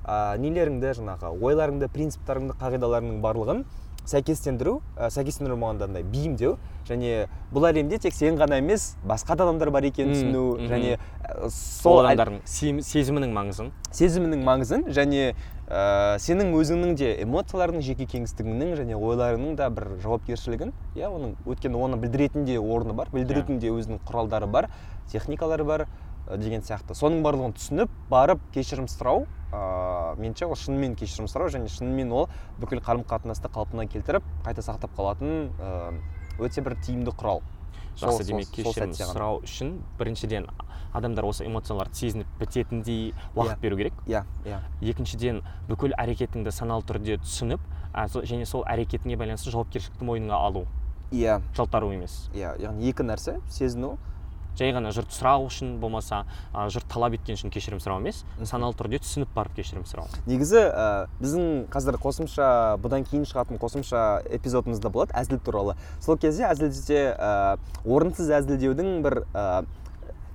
ә, 0.07 0.37
нелеріңді 0.39 0.95
жаңағы 1.01 1.33
ойларыңды 1.43 1.91
принциптарыңды 1.91 2.55
қағидаларыңның 2.61 3.19
барлығын 3.25 3.65
сәйкестендіру 4.11 4.79
ә, 4.97 5.09
сәйкестендіру 5.13 5.57
болғанда 5.57 5.87
андай 5.89 6.03
бейімдеу 6.03 6.57
және 6.87 7.27
бұл 7.53 7.67
әлемде 7.69 7.99
тек 8.03 8.15
сен 8.15 8.37
ғана 8.39 8.59
емес 8.61 8.95
басқа 9.07 9.37
да 9.39 9.47
адамдар 9.47 9.71
бар 9.71 9.87
екенін 9.87 10.13
түсіну 10.15 10.43
және 10.71 10.97
ә, 10.97 11.49
сол 11.49 12.03
адамдардың 12.05 12.41
сезімінің 12.83 13.33
маңызын. 13.37 13.71
сезімінің 13.91 14.43
маңызын 14.47 14.87
және 14.91 15.33
ә, 15.71 16.19
сенің 16.19 16.51
өзіңнің 16.59 16.95
де 16.99 17.11
эмоцияларыңның 17.23 17.85
жеке 17.85 18.07
кеңістігіңнің 18.11 18.75
және 18.81 18.99
ойларыңның 18.99 19.55
да 19.59 19.69
бір 19.71 19.87
жауапкершілігін 20.03 20.73
иә 20.99 21.11
оның 21.11 21.35
өйткені 21.47 21.79
оны 21.79 21.99
білдіретін 22.01 22.45
де 22.49 22.59
орны 22.59 22.95
бар 22.97 23.11
білдірудің 23.15 23.61
де 23.63 23.71
өзінің 23.71 24.03
құралдары 24.07 24.51
бар 24.51 24.69
техникалары 25.11 25.63
бар 25.63 25.87
деген 26.37 26.61
сияқты. 26.63 26.95
Соның 26.97 27.21
барлығын 27.25 27.53
түсініп 27.57 27.89
барып 28.09 28.41
кешірім 28.55 28.87
сұрау 28.91 29.25
ә, 29.51 30.15
меніңше 30.19 30.47
ол 30.47 30.55
шынымен 30.55 30.95
кешірім 30.99 31.27
сұрау 31.31 31.49
және 31.53 31.67
шынымен 31.71 32.11
ол 32.15 32.27
бүкіл 32.61 32.81
қарым 32.85 33.03
қатынасты 33.07 33.49
қалпына 33.51 33.87
келтіріп 33.91 34.23
қайта 34.45 34.63
сақтап 34.65 34.93
қалатын 34.97 35.49
ә, 35.59 35.93
өте 36.39 36.61
бір 36.63 36.77
тиімді 36.85 37.11
құрал. 37.17 37.41
Жақсы 37.99 38.23
демек 38.23 38.47
кешірім 38.55 38.93
сұрау 38.95 39.41
үшін 39.43 39.73
біріншіден 39.99 40.47
адамдар 40.93 41.25
осы 41.27 41.45
эмоцияларды 41.47 41.95
сезініп 41.95 42.27
бітетіндей 42.39 43.13
уақыт 43.35 43.57
Иә. 43.57 43.61
беру 43.61 43.77
керек. 43.77 43.93
Иә 44.07 44.23
иә. 44.45 44.59
Екіншіден 44.81 45.41
бүкіл 45.69 45.93
әрекетіңді 45.99 46.51
саналы 46.51 46.83
түрде 46.87 47.17
түсініп 47.23 47.59
со- 48.07 48.23
және 48.23 48.45
сол 48.45 48.63
әрекетіңе 48.67 49.15
байланысты 49.19 49.51
жауапкершілікті 49.51 50.03
мойныңа 50.07 50.39
алу. 50.39 50.65
Иә. 51.11 51.41
Жалтару 51.55 51.91
емес. 51.91 52.29
Иә 52.33 52.55
яғни 52.59 52.89
екі 52.91 53.03
нәрсе 53.03 53.39
сезіну 53.49 53.97
жай 54.59 54.73
ғана 54.75 54.91
жұрт 54.93 55.13
сұрау 55.15 55.45
үшін 55.47 55.77
болмаса 55.81 56.23
жұрт 56.53 56.87
талап 56.91 57.13
еткен 57.17 57.37
үшін 57.37 57.51
кешірім 57.53 57.79
сұрау 57.81 58.01
емес 58.01 58.23
саналы 58.43 58.75
түрде 58.77 58.99
түсініп 59.01 59.31
барып 59.35 59.55
кешірім 59.57 59.85
сұрау. 59.87 60.09
Негізі 60.27 60.59
ә, 60.67 60.87
біздің 61.21 61.47
қазір 61.71 61.97
қосымша 62.03 62.49
бұдан 62.83 63.05
кейін 63.07 63.23
шығатын 63.29 63.61
қосымша 63.61 64.01
эпизодымызда 64.37 64.91
болады 64.91 65.15
әзіл 65.17 65.39
туралы. 65.39 65.77
Сол 66.03 66.17
кезде 66.21 66.45
әзілде 66.49 67.01
ә, 67.15 67.57
орынсыз 67.85 68.29
әзілдеудің 68.41 69.01
бір 69.05 69.23
ә, 69.33 69.63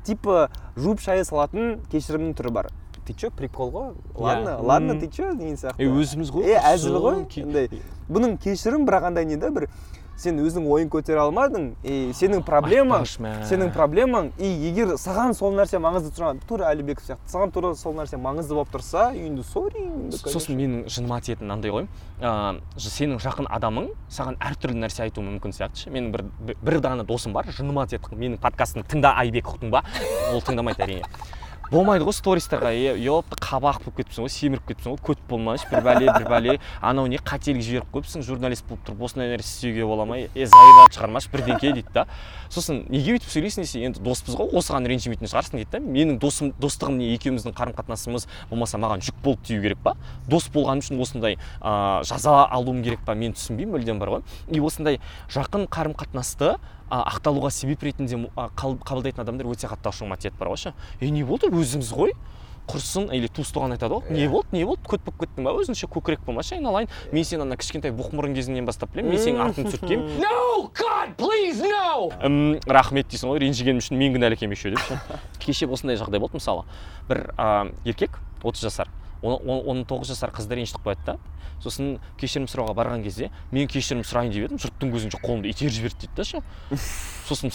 типі 0.08 0.46
жуып 0.80 1.00
шайы 1.04 1.24
салатын 1.28 1.80
кешірімнің 1.92 2.34
түрі 2.40 2.52
бар. 2.56 2.72
Ты 3.06 3.14
чё 3.14 3.28
прикол 3.30 3.70
ғой? 3.70 3.90
Ладно 4.18 4.56
Иә. 4.56 4.62
ладно 4.66 4.92
М. 4.96 5.00
ты 5.00 5.06
чё 5.06 5.30
деген 5.38 5.54
сияқты. 5.54 5.86
Өзіміз 5.86 6.32
ғой 6.34 6.48
е 6.50 6.56
әзіл 6.58 6.96
ғой. 6.98 7.68
Бұның 8.10 8.34
кешірім 8.42 8.82
бірақ 8.86 9.06
андай 9.12 9.24
не 9.26 9.36
да 9.36 9.50
бір 9.50 9.68
сен 10.16 10.38
өзің 10.40 10.64
ойын 10.72 10.88
көтере 10.88 11.20
алмадың 11.20 11.66
и 11.84 12.10
сенің 12.16 12.40
проблемаң 12.46 13.04
сенің 13.50 13.72
проблемаң 13.74 14.30
и 14.40 14.48
егер 14.68 14.94
саған 15.00 15.34
сол 15.36 15.52
нәрсе 15.58 15.76
маңызды 15.82 16.12
тұрған 16.16 16.40
тура 16.48 16.70
әлібеков 16.72 17.04
сияқты 17.04 17.34
саған 17.34 17.52
тура 17.52 17.74
сол 17.76 17.94
нәрсе 17.98 18.16
маңызды 18.16 18.56
болып 18.56 18.72
тұрса 18.72 19.10
енді 19.12 19.44
сори 19.44 19.84
сосын 20.16 20.56
менің 20.56 20.86
жыныма 20.88 21.20
тиетін 21.20 21.52
андай 21.52 21.70
ғой. 21.74 21.86
Ә, 22.20 22.56
сенің 22.80 23.20
жақын 23.20 23.50
адамың 23.52 23.90
саған 24.08 24.38
әртүрлі 24.40 24.80
нәрсе 24.86 25.04
айтуы 25.04 25.24
мүмкін 25.28 25.52
сияқты 25.52 25.84
ше 25.84 25.90
менің 25.92 26.12
бір 26.16 26.24
бір- 26.48 26.60
бір 26.64 26.80
дана 26.80 27.04
досым 27.04 27.36
бар 27.36 27.44
жыныма 27.52 27.84
тиеді 27.86 28.16
менің 28.16 28.40
подкастымды 28.40 28.88
тыңда 28.88 29.12
айбек 29.20 29.52
ұқтың 29.52 29.70
ба 29.70 29.84
ол 30.32 30.40
тыңдамайды 30.40 30.80
әрине. 30.86 31.04
Болмайды 31.70 32.06
ғой 32.06 32.14
стористарға. 32.16 32.72
Е 32.72 32.94
епты 33.00 33.38
қабақ 33.42 33.82
болып 33.84 34.00
кетіпсің 34.00 34.26
ғой 34.26 34.32
семіріп 34.32 34.66
кетіпсің 34.70 34.94
ғой 34.94 35.02
көт 35.10 35.22
болмашы 35.28 35.68
бір 35.70 35.82
бәле 35.86 36.06
бір 36.12 36.26
бәле. 36.30 36.56
Анау 36.80 37.06
не 37.10 37.18
қателік 37.18 37.64
жіберіп 37.64 37.90
қойыпсың 37.94 38.24
журналист 38.26 38.66
болып 38.68 38.84
тұрып 38.86 39.02
осындай 39.06 39.32
нәрсе 39.34 39.50
істеуге 39.50 39.86
бола 39.86 40.06
ма? 40.06 40.18
Е 40.18 40.46
заебал 40.46 40.90
шығармашы 40.94 41.32
бірдеңке 41.32 41.72
дейді 41.72 41.92
да. 41.94 42.06
Сосын 42.48 42.84
неге 42.88 43.16
бүйтіп 43.16 43.32
сөйлейсің 43.32 43.66
десе 43.66 43.82
енді 43.86 44.04
доспыз 44.06 44.38
ғой 44.38 44.54
осыған 44.60 44.86
ренжімейтін 44.86 45.30
шығарсың 45.30 45.60
дейді 45.60 45.70
да. 45.74 45.80
Менің 45.82 46.20
досым 46.22 46.52
достығым 46.60 47.00
не 47.00 47.10
екеуміздің 47.16 47.56
қарым 47.56 47.74
қатынасымыз 47.78 48.28
болмаса 48.50 48.78
маған 48.78 49.02
жүк 49.02 49.18
болды 49.24 49.50
деу 49.50 49.62
керек 49.64 49.82
па? 49.82 49.96
Дос 50.30 50.46
болғаным 50.54 50.84
үшін 50.84 51.02
осындай 51.02 51.38
ә, 51.60 52.04
жаза 52.06 52.44
алуым 52.46 52.82
керек 52.86 53.02
па? 53.06 53.14
Мен 53.18 53.34
түсінбеймін 53.34 53.74
мүлдем 53.74 53.98
бар 53.98 54.14
ғой. 54.16 54.24
И 54.48 54.60
осындай 54.60 55.00
жақын 55.34 55.66
қарым 55.66 55.96
қатынасты 55.98 56.56
ақталуға 56.90 57.50
себеп 57.50 57.82
ретінде 57.82 58.18
қабылдайтын 58.36 59.24
адамдар 59.24 59.46
өте 59.50 59.68
қатты 59.70 59.90
ашуыма 59.90 60.16
тиеді 60.16 60.36
бар 60.38 60.52
ғой 60.54 60.60
ше. 60.60 60.74
Е 61.00 61.10
не 61.10 61.24
болды 61.24 61.50
өзіміз 61.50 61.92
ғой? 61.92 62.12
Құрсын 62.66 63.12
или 63.14 63.28
туыс 63.30 63.52
туған 63.54 63.76
айтады 63.76 63.94
ғой. 63.94 64.10
Не 64.10 64.24
Иә. 64.24 64.30
болды 64.30 64.48
не 64.56 64.64
болды 64.66 64.82
көт 64.90 65.04
болып 65.06 65.20
кеттің 65.22 65.44
ба? 65.46 65.52
Өзінше 65.54 65.86
көкірек 65.86 66.24
болмашы 66.26 66.56
айналайын. 66.56 66.88
Мен 67.12 67.22
сені 67.24 67.42
ана 67.44 67.56
кішкентай 67.56 67.92
боқмұрын 67.94 68.34
кезіңнен 68.34 68.66
бастап 68.66 68.90
білемін. 68.90 69.12
Мен 69.14 69.22
сенің 69.22 69.44
артыңды 69.44 69.70
сүрткенмін. 69.76 70.18
No 70.26 70.66
god 70.74 71.14
please 71.16 71.62
no! 71.62 72.10
Рахмет 72.66 73.06
дейсің 73.06 73.30
ғой 73.30 73.38
ренжігенім 73.44 73.78
үшін 73.78 73.98
мен 74.02 74.16
кінәлі 74.16 74.34
екенмін 74.34 74.58
еще 74.58 74.74
деп 74.74 74.82
ше. 74.82 74.98
кеше 75.38 75.68
осындай 75.70 75.94
жағдай 76.00 76.18
болды 76.18 76.40
мысалы. 76.40 76.64
Бір 77.06 77.28
ә, 77.38 77.70
еркек 77.84 78.18
30 78.42 78.66
жасар. 78.66 78.90
Он- 79.26 79.84
тоғыз 79.86 80.12
жасар 80.14 80.30
қызды 80.30 80.60
ренжітіп 80.60 80.86
қояды 80.86 81.04
да. 81.06 81.16
Сосын 81.62 81.98
кешірім 82.20 82.46
сұрауға 82.50 82.74
барған 82.76 83.02
кезде 83.02 83.30
мен 83.50 83.66
кешірім 83.66 84.04
сұрайын 84.04 84.32
деп 84.32 84.46
едім 84.50 84.60
жұрттың 84.60 84.92
көзінше 84.92 85.22
қолымды 85.24 85.50
итеріп 85.50 85.72
жіберді 85.72 86.06
дейді 86.06 86.16
да 86.16 86.24
ше. 86.24 86.42
Сосын 87.28 87.50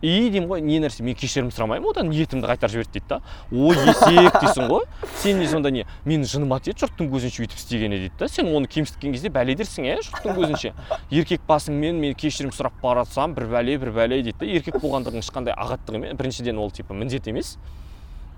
и 0.00 0.30
деймін 0.30 0.46
ғой 0.48 0.62
не 0.64 0.78
нәрсе 0.80 1.02
мен 1.04 1.16
кешірім 1.18 1.50
сұрамаймын 1.52 1.90
одан 1.90 2.08
ниетімді 2.08 2.46
қайтарып 2.48 2.72
жіберді 2.72 2.92
дейді 2.94 3.08
да. 3.10 3.18
Ой 3.50 3.76
есек 3.76 4.38
дейсің 4.40 4.70
ғой. 4.70 4.86
Сен 5.20 5.42
не 5.42 5.48
сонда 5.50 5.70
не 5.74 5.84
менің 6.06 6.24
жыныма 6.30 6.60
тиеді 6.62 6.86
жұрттың 6.86 7.10
көзінше 7.12 7.42
өйтіп 7.44 7.58
істегені 7.58 7.98
дейді 8.06 8.14
да. 8.22 8.28
Сен 8.28 8.48
оны 8.48 8.70
кемсіткен 8.70 9.12
кезде 9.12 9.28
бәле 9.34 9.58
дерсің 9.58 9.90
иә 9.90 9.98
жұрттың 10.06 10.38
көзінше. 10.38 10.72
Еркек 11.10 11.44
басыңмен 11.48 12.00
мен 12.00 12.14
кешірім 12.14 12.54
сұрап 12.54 12.80
баратсам 12.80 13.34
бір 13.34 13.50
бәле 13.50 13.76
бір 13.82 13.92
бәле 13.92 14.22
дейді 14.22 14.38
да. 14.40 14.46
Еркек 14.46 14.80
болғандығың 14.80 15.20
ешқандай 15.20 15.52
ағаттық 15.58 16.00
емес 16.00 16.16
біріншіден 16.16 16.56
ол 16.56 16.70
типа 16.70 16.94
міндет 16.94 17.28
емес. 17.28 17.58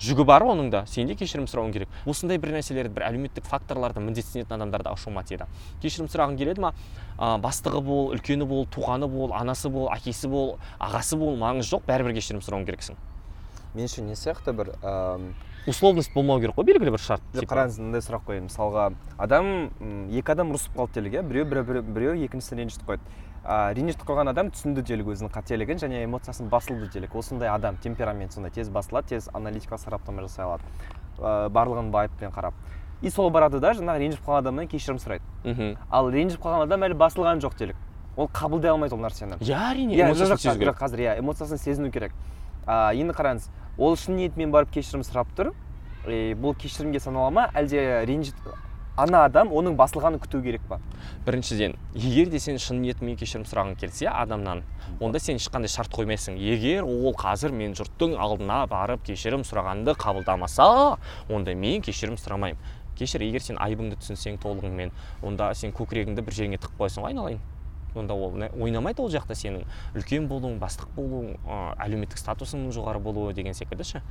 Жүгі 0.02 0.26
бар 0.26 0.42
оның 0.42 0.70
да. 0.72 0.82
Сен 0.90 1.06
де 1.06 1.14
кешірім 1.14 1.46
сұрауың 1.46 1.72
керек. 1.72 1.92
Осындай 2.06 2.40
бір 2.42 2.56
нәрселерді 2.56 2.92
бір 2.96 3.06
әлеуметтік 3.06 3.46
факторларды 3.46 4.02
міндеттенетін 4.02 4.56
адамдарды 4.56 4.90
ашуыма 4.90 5.22
тиеді 5.22 5.46
кешірім 5.82 6.10
сұрағың 6.10 6.36
келеді 6.40 6.64
ма? 6.64 6.72
Ә, 7.18 7.38
бастығы 7.42 7.84
бол 7.86 8.12
үлкені 8.16 8.48
бол 8.50 8.66
туғаны 8.66 9.06
бол 9.06 9.32
анасы 9.36 9.70
бол 9.70 9.88
әкесі 9.94 10.28
бол 10.32 10.58
ағасы 10.82 11.16
бол 11.20 11.38
маңызы 11.38 11.76
жоқ. 11.76 11.86
Бәрібір 11.86 12.18
кешірім 12.18 12.42
сұрауың 12.42 12.66
керексің. 12.66 12.98
Меніңше 13.76 14.02
не 14.04 14.18
сияқты 14.18 14.52
бір 14.52 14.74
ыыы 14.82 15.32
условность 15.66 16.10
болмау 16.12 16.40
керек 16.42 16.56
қой 16.58 16.66
белгілі 16.66 16.90
бір 16.90 17.00
шарт 17.00 17.22
қараңыз 17.38 17.78
мындай 17.78 18.02
сұрақ 18.02 18.24
қояйын. 18.26 18.48
Мысалға 18.50 18.88
адам 19.22 19.70
екі 20.10 20.34
адам 20.34 20.50
ұрысып 20.50 20.74
қалды 20.74 20.98
делік 20.98 21.20
иә? 21.20 21.22
Біреу, 21.22 21.82
біреу 21.86 22.16
екіншісін 22.26 22.64
ренжітіп 22.64 22.90
қойды 22.90 23.02
а, 23.44 23.72
ренжітіп 23.74 24.06
қойған 24.08 24.30
адам 24.32 24.50
түсінді 24.52 24.84
делік 24.86 25.12
өзінің 25.14 25.32
қателігін 25.34 25.80
және 25.82 26.02
эмоциясын 26.06 26.48
басылды 26.52 26.88
делік. 26.92 27.14
Осындай 27.16 27.48
адам 27.52 27.76
темперамент 27.82 28.32
сондай 28.32 28.52
тез 28.54 28.70
басылады 28.70 29.14
тез 29.14 29.28
аналитикалық 29.34 29.82
сараптама 29.82 30.22
жасай 30.26 30.46
алады. 30.46 30.62
Ә, 31.18 31.48
барлығын 31.50 31.90
байыппен 31.90 32.34
қарап. 32.34 32.54
И 33.02 33.10
сол 33.10 33.30
барады 33.30 33.58
да 33.60 33.72
жаңағы 33.74 34.04
ренжіп 34.04 34.26
қалған 34.26 34.44
адамнан 34.44 34.68
кешірім 34.70 35.00
сұрайды. 35.02 35.26
Мхм. 35.44 35.74
Ал 35.90 36.10
ренжіп 36.10 36.44
қалған 36.44 36.68
адам 36.68 36.86
әлі 36.86 36.98
басылған 37.00 37.42
жоқ 37.42 37.58
делік. 37.58 37.76
Ол 38.16 38.28
қабылдай 38.28 38.70
алмайды 38.70 38.94
ол 38.94 39.02
нәрсені. 39.02 39.40
Иә 39.40 39.58
әрине 39.72 39.96
иә 39.96 40.12
қазір 40.78 41.02
иә 41.02 41.18
эмоциясын 41.18 41.58
сезіну 41.58 41.90
керек. 41.90 42.12
А, 42.66 42.92
енді 42.94 43.14
қараңыз 43.16 43.48
ол 43.78 43.96
шын 43.96 44.18
ниетімен 44.20 44.52
барып 44.52 44.70
кешірім 44.76 45.02
сұрап 45.06 45.32
тұр 45.34 45.50
и 46.06 46.34
бұл 46.38 46.54
кешірімге 46.58 47.00
санала 47.00 47.30
ма 47.30 47.48
әлде 47.56 48.04
ренжит 48.06 48.36
ана 48.96 49.24
адам 49.24 49.52
оның 49.56 49.76
басылғанын 49.78 50.20
күту 50.20 50.42
керек 50.44 50.64
па? 50.68 50.78
Біріншіден 51.26 51.76
егер 51.94 52.28
де 52.32 52.40
сен 52.42 52.58
шын 52.60 52.82
ниетіңмен 52.82 53.16
кешірім 53.16 53.46
сұрағың 53.48 53.78
келсе 53.80 54.08
адамнан 54.10 54.62
онда 55.00 55.20
сен 55.22 55.40
ешқандай 55.40 55.72
шарт 55.72 55.92
қоймайсың. 55.94 56.36
Егер 56.36 56.84
ол 56.84 57.14
қазір 57.16 57.54
мен 57.56 57.72
жұрттың 57.78 58.18
алдына 58.20 58.66
барып 58.68 59.06
кешірім 59.08 59.46
сұрағанды 59.48 59.96
қабылдамаса 59.96 60.98
онда 61.30 61.54
мен 61.54 61.80
кешірім 61.82 62.18
сұрамаймын. 62.20 62.60
Кешір 62.98 63.24
егер 63.24 63.40
сен 63.40 63.56
айыбыңды 63.56 63.96
түсінсең 64.02 64.36
толығымен 64.42 64.92
онда 65.24 65.54
сен 65.56 65.72
көкірегіңді 65.72 66.22
бір 66.26 66.36
жеріңе 66.36 66.60
тығып 66.60 66.84
қоясың 66.84 67.06
ғой 67.06 67.14
айналайын. 67.14 67.40
Онда 67.96 68.14
ол 68.14 68.36
ойнамайды 68.60 69.02
ол 69.02 69.10
жақта 69.12 69.34
сенің. 69.36 69.64
Үлкен 69.96 70.28
болуың 70.28 70.58
бастық 70.60 70.92
болуың 70.96 71.34
ә, 71.44 71.74
әлеуметтік 71.84 72.20
статусыңның 72.20 72.72
жоғары 72.76 73.00
болуы 73.00 73.34
деген 73.36 73.56
секілді 73.56 73.84
ше. 73.84 74.02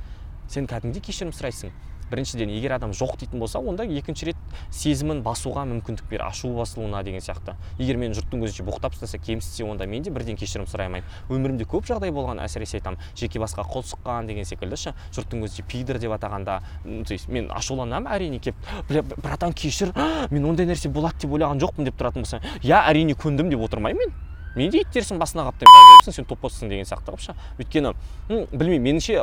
Сен 0.48 0.66
кәдімгідей 0.66 1.02
кешірім 1.02 1.32
сұрайсың. 1.32 1.72
Біріншіден 2.12 2.50
егер 2.52 2.74
адам 2.76 2.90
жоқ 2.92 3.14
дейтін 3.22 3.40
болса 3.40 3.56
онда 3.56 3.86
екінші 3.88 4.26
рет 4.28 4.40
сезімін 4.68 5.22
басуға 5.24 5.62
мүмкіндік 5.64 6.10
бер 6.10 6.26
ашу 6.26 6.50
басылуына 6.52 7.00
деген 7.06 7.22
сияқты. 7.24 7.54
Егер 7.78 7.96
мені 7.96 8.12
жұрттың 8.12 8.42
көзінше 8.42 8.66
боқтап 8.66 8.92
тастаса 8.92 9.16
кемсітсе 9.16 9.64
онда 9.64 9.86
мен 9.88 10.02
де 10.04 10.12
бірден 10.12 10.36
кешірім 10.36 10.66
сұрай 10.68 10.90
алмаймын 10.90 11.08
өмірімде 11.32 11.64
көп 11.64 11.88
жағдай 11.88 12.12
болған 12.12 12.42
әсіресе 12.44 12.82
айтамын 12.82 13.00
жеке 13.16 13.40
басқа 13.40 13.64
қол 13.64 13.86
сұққан 13.88 14.28
деген 14.28 14.44
секілді 14.44 14.76
ше 14.76 14.92
жұрттың 15.16 15.46
көзінше 15.46 15.64
пидор 15.64 15.96
деп 15.96 16.12
атағанда 16.18 16.58
то 16.84 17.14
есть 17.16 17.32
мен 17.32 17.48
ашуланамын 17.48 18.12
әрине 18.12 18.42
келіп 18.44 19.16
братан 19.22 19.56
кешір 19.56 19.94
мен 20.28 20.44
ондай 20.44 20.68
нәрсе 20.68 20.92
болады 20.92 21.24
деп 21.24 21.32
ойлаған 21.32 21.64
жоқпын 21.64 21.88
деп 21.88 21.96
тұратын 21.96 22.26
болса 22.26 22.42
иә 22.60 22.84
әрине 22.90 23.16
көндім 23.16 23.48
деп 23.48 23.64
отырмаймын 23.64 24.04
мен. 24.04 24.14
Мен 24.56 24.70
де 24.70 24.82
иттерсің 24.82 25.18
басына 25.18 25.46
қаптаймын. 25.48 26.12
Сен 26.12 26.24
топоссың 26.28 26.68
деген 26.68 26.84
сияқты 26.88 27.12
қылып 27.12 27.20
ше 27.22 27.34
өйткені 27.58 27.94
білмеймін 28.28 28.82
меніңше 28.88 29.18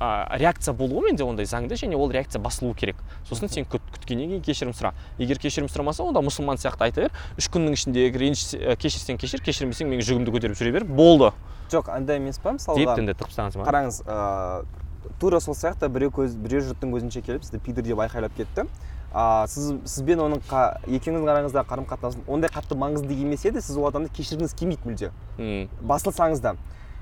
а, 0.00 0.36
реакция 0.38 0.72
болуы 0.72 1.02
менде 1.10 1.24
ондай 1.24 1.44
заңды 1.44 1.76
және 1.76 1.96
ол 1.96 2.10
реакция 2.10 2.40
басылуы 2.40 2.74
керек. 2.74 2.96
Сосын 3.28 3.50
сен 3.52 3.66
күт, 3.68 3.82
күткеннен 3.92 4.30
кейін 4.30 4.42
кешірім 4.46 4.72
сұра. 4.72 4.94
Егер 5.18 5.36
кешірім 5.38 5.68
сұрамаса 5.68 6.06
онда 6.06 6.22
мұсылман 6.24 6.56
сияқты 6.56 6.86
айта 6.86 7.02
бер. 7.02 7.12
Үш 7.36 7.50
күннің 7.52 7.76
ішінде 7.76 8.06
ренжіс- 8.14 8.56
ә, 8.56 8.76
кешірсең 8.80 9.20
кешір 9.20 9.44
кешірмесең 9.44 9.90
менің 9.92 10.06
жүгімді 10.08 10.32
көтеріп 10.32 10.56
жүре 10.56 10.72
бер. 10.78 10.84
Болды. 10.88 11.32
Жоқ 11.70 11.90
андай 11.92 12.16
емес 12.16 12.38
па 12.40 12.54
деп 12.54 12.60
мысалға? 12.62 12.96
Дінді 12.96 13.12
тығып 13.20 13.34
тастаңыз 13.34 13.58
ба 13.60 13.68
қараңыз 13.68 14.00
ыыы 14.08 14.64
тура 15.20 15.40
сол 15.40 15.54
сияқты 15.54 15.88
біреу 15.92 16.10
көз 16.10 16.32
біреу 16.40 16.64
жұрттың 16.64 16.90
көзінше 16.96 17.20
келіп 17.26 17.44
сізді 17.44 17.60
пидор 17.60 17.84
деп 17.84 18.00
айқайлап 18.00 18.32
кетті. 18.36 18.64
А 19.12 19.46
сіз 19.50 19.72
сізбен 19.84 20.20
оның 20.22 20.42
қа, 20.46 20.76
екеуіңіздің 20.86 21.30
араңыздағы 21.32 21.66
қарым 21.70 21.86
қатынас 21.90 22.18
ондай 22.26 22.50
қатты 22.52 22.76
маңызды 22.78 23.16
емес 23.22 23.44
еді 23.48 23.62
сіз 23.62 23.78
ол 23.78 23.88
адамды 23.90 24.12
кешіргіңіз 24.14 24.54
келмейді 24.54 24.86
мүлде. 24.86 25.10
Басылсаңыз 25.82 26.40
да. 26.44 26.54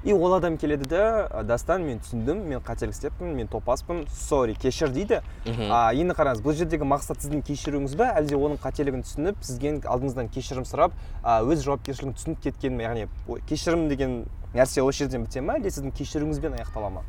И 0.05 0.13
ол 0.13 0.33
адам 0.35 0.57
келеді 0.57 0.87
да 0.89 1.43
дастан 1.43 1.83
мен 1.83 1.99
түсіндім 1.99 2.45
мен 2.47 2.61
қателік 2.63 2.95
істеппін 2.95 3.35
мен 3.35 3.49
топаспын 3.51 4.05
сорри 4.15 4.55
кешір 4.55 4.93
дейді. 4.95 5.21
Мхм. 5.45 5.73
а 5.75 5.93
енді 5.93 6.15
қараңыз 6.15 6.41
бұл 6.41 6.55
жердегі 6.55 6.87
мақсат 6.87 7.19
сіздің 7.19 7.43
кешіруіңіз 7.43 7.97
ба 7.99 8.13
әлде 8.15 8.39
оның 8.39 8.63
қателігін 8.63 9.03
түсініп 9.03 9.43
сізден 9.43 9.83
алдыңыздан 9.83 10.31
кешірім 10.31 10.65
сұрап 10.71 10.95
а, 11.25 11.43
өз 11.43 11.67
жауапкершілігін 11.67 12.15
түсініп 12.15 12.43
кеткен 12.47 12.79
ме 12.79 12.87
яғни 12.87 13.09
кешірім 13.51 13.89
деген 13.91 14.21
нәрсе 14.55 14.87
осы 14.87 15.03
жерден 15.03 15.27
біте 15.27 15.43
ма 15.43 15.59
әлде 15.59 15.75
сіздің 15.75 15.99
кешіруіңізбен 15.99 16.61
аяқтала 16.63 16.95
ма? 16.95 17.03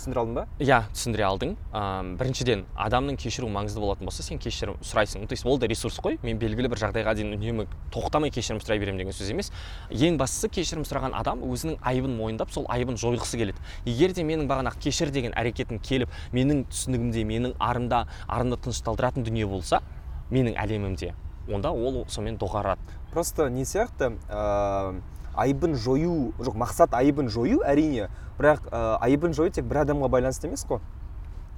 Түсіндіре 0.00 0.20
алдым 0.20 0.34
ба? 0.38 0.44
Иә 0.58 0.78
түсіндіре 0.94 1.24
алдың. 1.28 1.54
Ам, 1.76 2.14
біріншіден 2.18 2.64
адамның 2.74 3.18
кешіру 3.20 3.50
маңызды 3.52 3.82
болатын 3.82 4.08
болса 4.08 4.24
сен 4.24 4.40
кешірім 4.40 4.80
сұрайсың. 4.80 5.26
То 5.28 5.36
есть 5.36 5.46
ол 5.46 5.58
да 5.60 5.68
ресурс 5.68 6.00
қой. 6.00 6.18
Мен 6.24 6.40
белгілі 6.40 6.72
бір 6.72 6.80
жағдайға 6.80 7.14
дейін 7.18 7.36
үнемі 7.36 7.68
тоқтамай 7.92 8.32
кешірім 8.32 8.62
сұрай 8.64 8.80
беремін 8.80 9.04
деген 9.04 9.14
сөз 9.14 9.30
емес. 9.30 9.52
Ең 9.90 10.16
бастысы 10.20 10.48
кешірім 10.48 10.86
сұраған 10.88 11.14
адам 11.20 11.44
өзінің 11.44 11.78
айыбын 11.84 12.16
мойындап 12.16 12.50
сол 12.50 12.66
айыбын 12.72 12.96
жойғысы 12.96 13.38
келеді. 13.38 13.60
Егер 13.84 14.16
де 14.16 14.24
менің 14.24 14.48
бағанағы 14.50 14.80
кешір 14.88 15.12
деген 15.12 15.36
әрекетім 15.36 15.80
келіп 15.84 16.10
менің 16.32 16.64
түсінігімде 16.72 17.24
менің 17.28 17.56
арымда 17.60 18.06
арымды 18.26 18.56
тынышталдыратын 18.64 19.26
дүние 19.26 19.46
болса 19.46 19.82
менің 20.30 20.56
әлемімде 20.56 21.14
онда 21.50 21.72
ол 21.72 22.04
сонымен 22.08 22.38
доғарады. 22.38 22.80
Просто 23.12 23.48
не 23.50 23.64
сияқты 23.64 24.14
ыыы 24.30 25.00
айыбын 25.34 25.76
жою 25.76 26.32
жоқ 26.38 26.56
мақсат 26.56 26.94
айыбын 26.96 27.28
жою 27.28 27.60
әрине 27.66 28.08
бірақ 28.38 28.70
ә, 28.70 28.96
айыбын 29.00 29.34
жою 29.36 29.50
тек 29.50 29.64
бір 29.64 29.84
адамға 29.84 30.08
байланысты 30.08 30.48
емес 30.48 30.64
қой. 30.68 30.80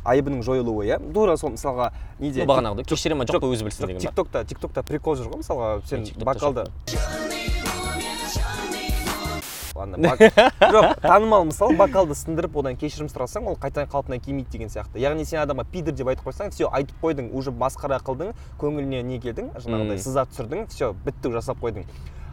Айыбының 0.05 0.43
жойылуы 0.43 0.89
иә? 0.89 0.99
Тура 1.15 1.37
сол 1.39 1.53
мысалға 1.55 1.93
неде 2.19 2.43
ну 2.43 2.51
бағанағыдай 2.51 2.89
кешіре 2.91 3.15
ма 3.15 3.23
жоқ 3.23 3.39
па 3.39 3.53
өзі 3.55 3.69
білсін 3.69 3.87
деген 3.87 4.01
ба 4.01 4.09
тиктокта 4.09 4.45
тиктокта 4.45 4.83
прикол 4.83 5.15
жүр 5.15 5.31
ғой 5.31 5.45
мысалға 5.45 5.77
сен 5.87 6.09
бокалды 6.19 6.67
жоқ. 10.73 11.01
Танымал 11.03 11.47
мысалы 11.49 11.77
бокалды 11.79 12.15
сындырып 12.19 12.57
одан 12.61 12.77
кешірім 12.79 13.09
сұрасаң 13.11 13.49
ол 13.51 13.57
қайтадан 13.63 13.89
қалпына 13.91 14.19
келмейді 14.23 14.53
деген 14.53 14.71
сияқты. 14.71 15.01
Яғни 15.03 15.25
сен 15.27 15.41
адамға 15.43 15.65
пидор 15.73 15.97
деп 15.97 16.11
айтып 16.13 16.29
қойсаң 16.29 16.53
все 16.55 16.69
айтып 16.71 16.99
қойдың 17.03 17.31
уже 17.33 17.51
масқара 17.51 17.99
қылдың 18.05 18.35
көңіліне 18.61 19.03
не 19.07 19.19
келдің 19.23 19.53
жаңағыдай 19.57 20.03
сызат 20.03 20.31
түсірдің 20.35 20.69
все 20.71 20.93
бітті 21.07 21.33
жасап 21.39 21.63
қойдың. 21.63 21.87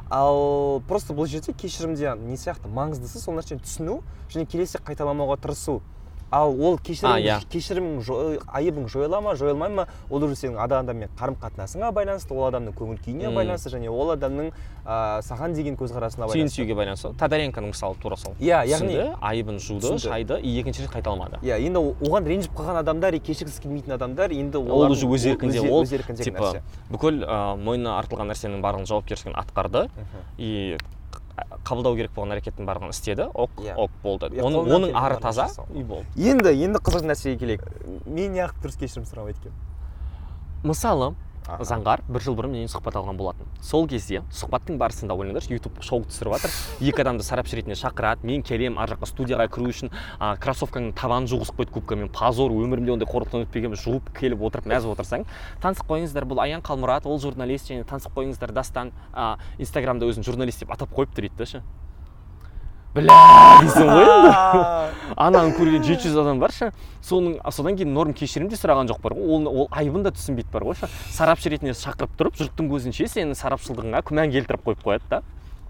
Ал 0.10 0.82
просто 0.90 1.14
бұл 1.14 1.28
жерде 1.30 1.54
кешірімде 1.54 2.16
не 2.18 2.38
сияқты 2.38 2.70
маңыздысы 2.74 3.22
сол 3.22 3.38
нәрсені 3.38 3.62
түсіну 3.62 4.00
және 4.34 4.48
келесі 4.50 4.82
қайталамауға 4.82 5.38
тырысу. 5.44 5.80
Ал 6.32 6.54
ол 6.62 6.78
кешірім 6.78 7.12
А, 7.12 7.20
иә. 7.20 7.40
кешірімің 7.50 8.02
жо- 8.06 8.38
айыбың 8.54 8.88
жойыла 8.90 9.22
ма 9.22 9.36
жойылмай 9.36 9.70
ма? 9.70 9.88
Ол 10.10 10.24
уже 10.24 10.36
сенің 10.36 10.58
ада- 10.62 10.80
адаммен 10.80 11.10
қарым 11.20 11.36
қатынасыңа 11.42 11.92
байланысты 11.92 12.34
ол 12.34 12.46
адамның 12.52 12.74
көңіл 12.78 13.00
күйіне 13.02 13.34
байланысты 13.34 13.70
және 13.74 13.90
ол 13.90 14.12
адамның 14.16 14.52
ә, 14.86 15.22
саған 15.26 15.54
деген 15.56 15.76
көзқарасына 15.76 16.28
байланысты. 16.28 16.62
сүюге 16.62 16.76
байланысты. 16.76 17.14
Тодоренконың 17.18 17.70
мысалы 17.74 17.96
тура 18.02 18.16
сол 18.16 18.34
иә 18.40 18.62
яғни 18.68 18.94
түсінді 18.94 19.18
айыбын 19.22 19.58
жуды 19.60 19.98
шайды 20.00 20.40
и 20.42 20.60
екінші 20.62 20.84
рет 20.86 20.92
қайталамады 20.92 21.42
иә 21.42 21.58
енді 21.66 21.78
о- 21.80 21.96
оған 22.06 22.26
ренжіп 22.26 22.54
қалған 22.54 22.78
адамдар 22.80 23.14
и 23.16 23.20
кешіргісі 23.20 23.62
келмейтін 23.62 23.94
адамдар 23.98 24.30
енді 24.32 24.58
ол 24.58 24.92
уже 24.92 25.06
өз 25.08 25.26
еркінде 25.34 25.60
ол 25.72 25.86
типа 25.86 26.62
бүкіл 26.92 27.26
ә, 27.26 27.58
мойнына 27.58 27.98
артылған 28.02 28.30
нәрсенің 28.32 28.62
барлығын 28.62 28.86
жауапкершілігін 28.86 29.36
атқарды. 29.36 29.90
И 30.38 30.78
қабылдау 31.68 31.96
керек 31.98 32.12
болған 32.16 32.36
әрекеттің 32.38 32.66
барлығын 32.68 32.94
істеді. 32.94 33.30
Ок 33.34 33.52
Иә. 33.64 33.76
ок 33.78 33.92
болды. 34.04 34.30
Иә, 34.34 34.44
оның 34.44 34.70
оның 34.76 34.94
ары 34.96 35.18
таза 35.22 35.48
и 35.74 35.84
болды. 35.84 36.06
Енді 36.16 36.54
енді 36.54 36.80
қызық 36.80 37.06
нәрсеге 37.10 37.38
келейік. 37.40 37.64
Мен 38.06 38.34
неғып 38.34 38.62
дұрыс 38.64 38.80
кешірім 38.80 39.06
сұрамайды 39.10 39.38
екенмін 39.40 39.68
мысалы 40.64 41.14
Аха. 41.50 41.66
заңғар 41.66 42.04
бір 42.06 42.22
жыл 42.22 42.36
бұрын 42.38 42.52
менен 42.54 42.70
сұхбат 42.70 42.98
алған 43.00 43.18
болатын. 43.18 43.48
Сол 43.66 43.88
кезде 43.90 44.22
сұхбаттың 44.30 44.78
барысында 44.78 45.16
ойлаңдаршы 45.18 45.56
ютуб 45.56 45.80
шоу 45.82 46.04
түсіріп 46.06 46.36
жатыр 46.36 46.54
екі 46.92 47.02
адамды 47.02 47.26
сарапшы 47.26 47.58
ретінде 47.58 47.78
шақырады. 47.80 48.22
Мен 48.30 48.44
келемін 48.46 48.78
ар 48.78 48.94
жаққа 48.94 49.10
студияға 49.10 49.50
кіру 49.50 49.72
үшін 49.74 49.90
а, 50.20 50.36
кроссовкаңның 50.38 50.94
табанын 51.00 51.30
жуғызып 51.32 51.58
қойды 51.58 51.76
губкамен 51.80 52.14
позор 52.14 52.54
өмірімде 52.54 52.94
ондай 52.94 53.10
қорлықтан 53.10 53.48
өтпегенмін 53.48 53.82
жуып 53.82 54.14
келіп 54.20 54.46
отырып 54.46 54.70
мәз 54.70 54.86
отырсаң 54.94 55.26
танысып 55.64 55.90
қойыңыздар 55.90 56.30
бұл 56.30 56.44
аян 56.46 56.62
қалмұрат 56.62 57.10
ол 57.10 57.20
журналист 57.20 57.74
және 57.74 57.88
танысып 57.90 58.14
қойыңыздар 58.14 58.54
дастан 58.54 58.94
а, 59.14 59.38
инстаграмда 59.58 60.06
өзін 60.06 60.28
журналист 60.28 60.62
деп 60.66 60.74
атап 60.76 60.94
қойыпты 60.94 61.26
дейді 61.26 61.38
да 61.42 61.50
ше. 61.50 61.64
Бля! 62.96 63.18
Дейсің 63.64 63.90
ғой 63.90 64.08
енді? 64.08 64.34
Ананы 65.26 65.54
көрген 65.58 65.84
жеті 65.86 66.10
жүз 66.10 66.20
адам 66.22 66.40
бар 66.42 66.54
ше? 66.56 66.72
Соның 67.06 67.40
содан 67.54 67.78
кейін 67.80 67.94
норм 67.96 68.14
кешірім 68.18 68.50
де 68.52 68.58
сұраған 68.60 68.90
жоқ 68.92 69.02
бар 69.04 69.16
ғой. 69.18 69.26
Ол, 69.36 69.50
ол 69.50 69.68
айыбын 69.72 70.06
да 70.06 70.14
түсінбейді 70.16 70.52
бар 70.54 70.68
ғой 70.70 70.80
ше? 70.80 70.90
Сарапшы 71.16 71.52
ретінде 71.54 71.76
шақырып 71.78 72.16
тұрып 72.20 72.40
жұрттың 72.40 72.70
көзінше 72.72 73.10
сенің 73.12 73.36
сарапшылдығыңа 73.40 74.04
күмән 74.08 74.34
келтіріп 74.36 74.66
қойып 74.68 74.86
қояды 74.86 75.10
да? 75.12 75.22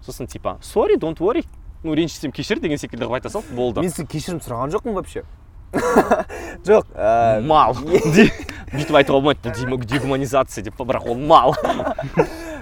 Сосын 0.06 0.30
типа 0.30 0.56
сори 0.62 0.96
донт 0.96 1.20
worry 1.20 1.44
ну 1.82 1.94
ренжісем 1.94 2.32
кешір 2.32 2.60
деген 2.60 2.78
секілді 2.78 3.06
қылып 3.06 3.20
айта 3.20 3.30
сал 3.32 3.44
болды. 3.56 3.80
Мен 3.80 3.90
сізден 3.90 4.08
кешірім 4.10 4.40
сұраған 4.44 4.74
жоқпын 4.74 4.96
вообще. 4.96 5.24
Жоқ 6.66 6.88
мал. 7.46 7.76
Бүйтіп 8.70 8.96
айтуға 9.00 9.20
болмайды 9.20 9.86
дегуманизация 9.88 10.64
деп 10.64 10.80
бірақ 10.80 11.08
ол 11.08 11.18
мал. 11.18 11.54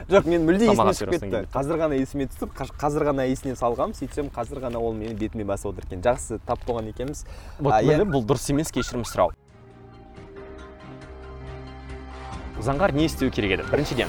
Жоқ 0.09 0.29
мен 0.29 0.47
мүлде 0.49 0.71
есіме 0.71 0.93
түсіп 0.95 1.11
кетті. 1.13 1.43
қазір 1.53 1.81
ғана 1.83 1.99
есіме 2.01 2.27
түсіп 2.33 2.55
қазір 2.81 3.05
ғана 3.11 3.27
есіне 3.29 3.57
салғам 3.61 3.93
сөйтсем 3.97 4.31
қазір 4.33 4.63
ғана 4.65 4.81
ол 4.81 4.97
менің 4.97 5.19
бетіме 5.21 5.45
басып 5.45 5.75
отыр 5.75 5.85
екен. 5.85 6.01
Жақсы 6.01 6.41
тап 6.47 6.65
болған 6.65 6.89
екенбіз. 6.95 7.27
Вот 7.61 7.75
иә. 7.75 7.99
міне 7.99 8.09
бұл 8.09 8.25
дұрыс 8.25 8.49
емес 8.51 8.73
кешірім 8.73 9.05
сұрау. 9.05 9.35
Заңғар 12.61 12.95
не 12.97 13.05
істеу 13.05 13.31
керек 13.31 13.59
еді? 13.59 13.69
Біріншіден 13.71 14.09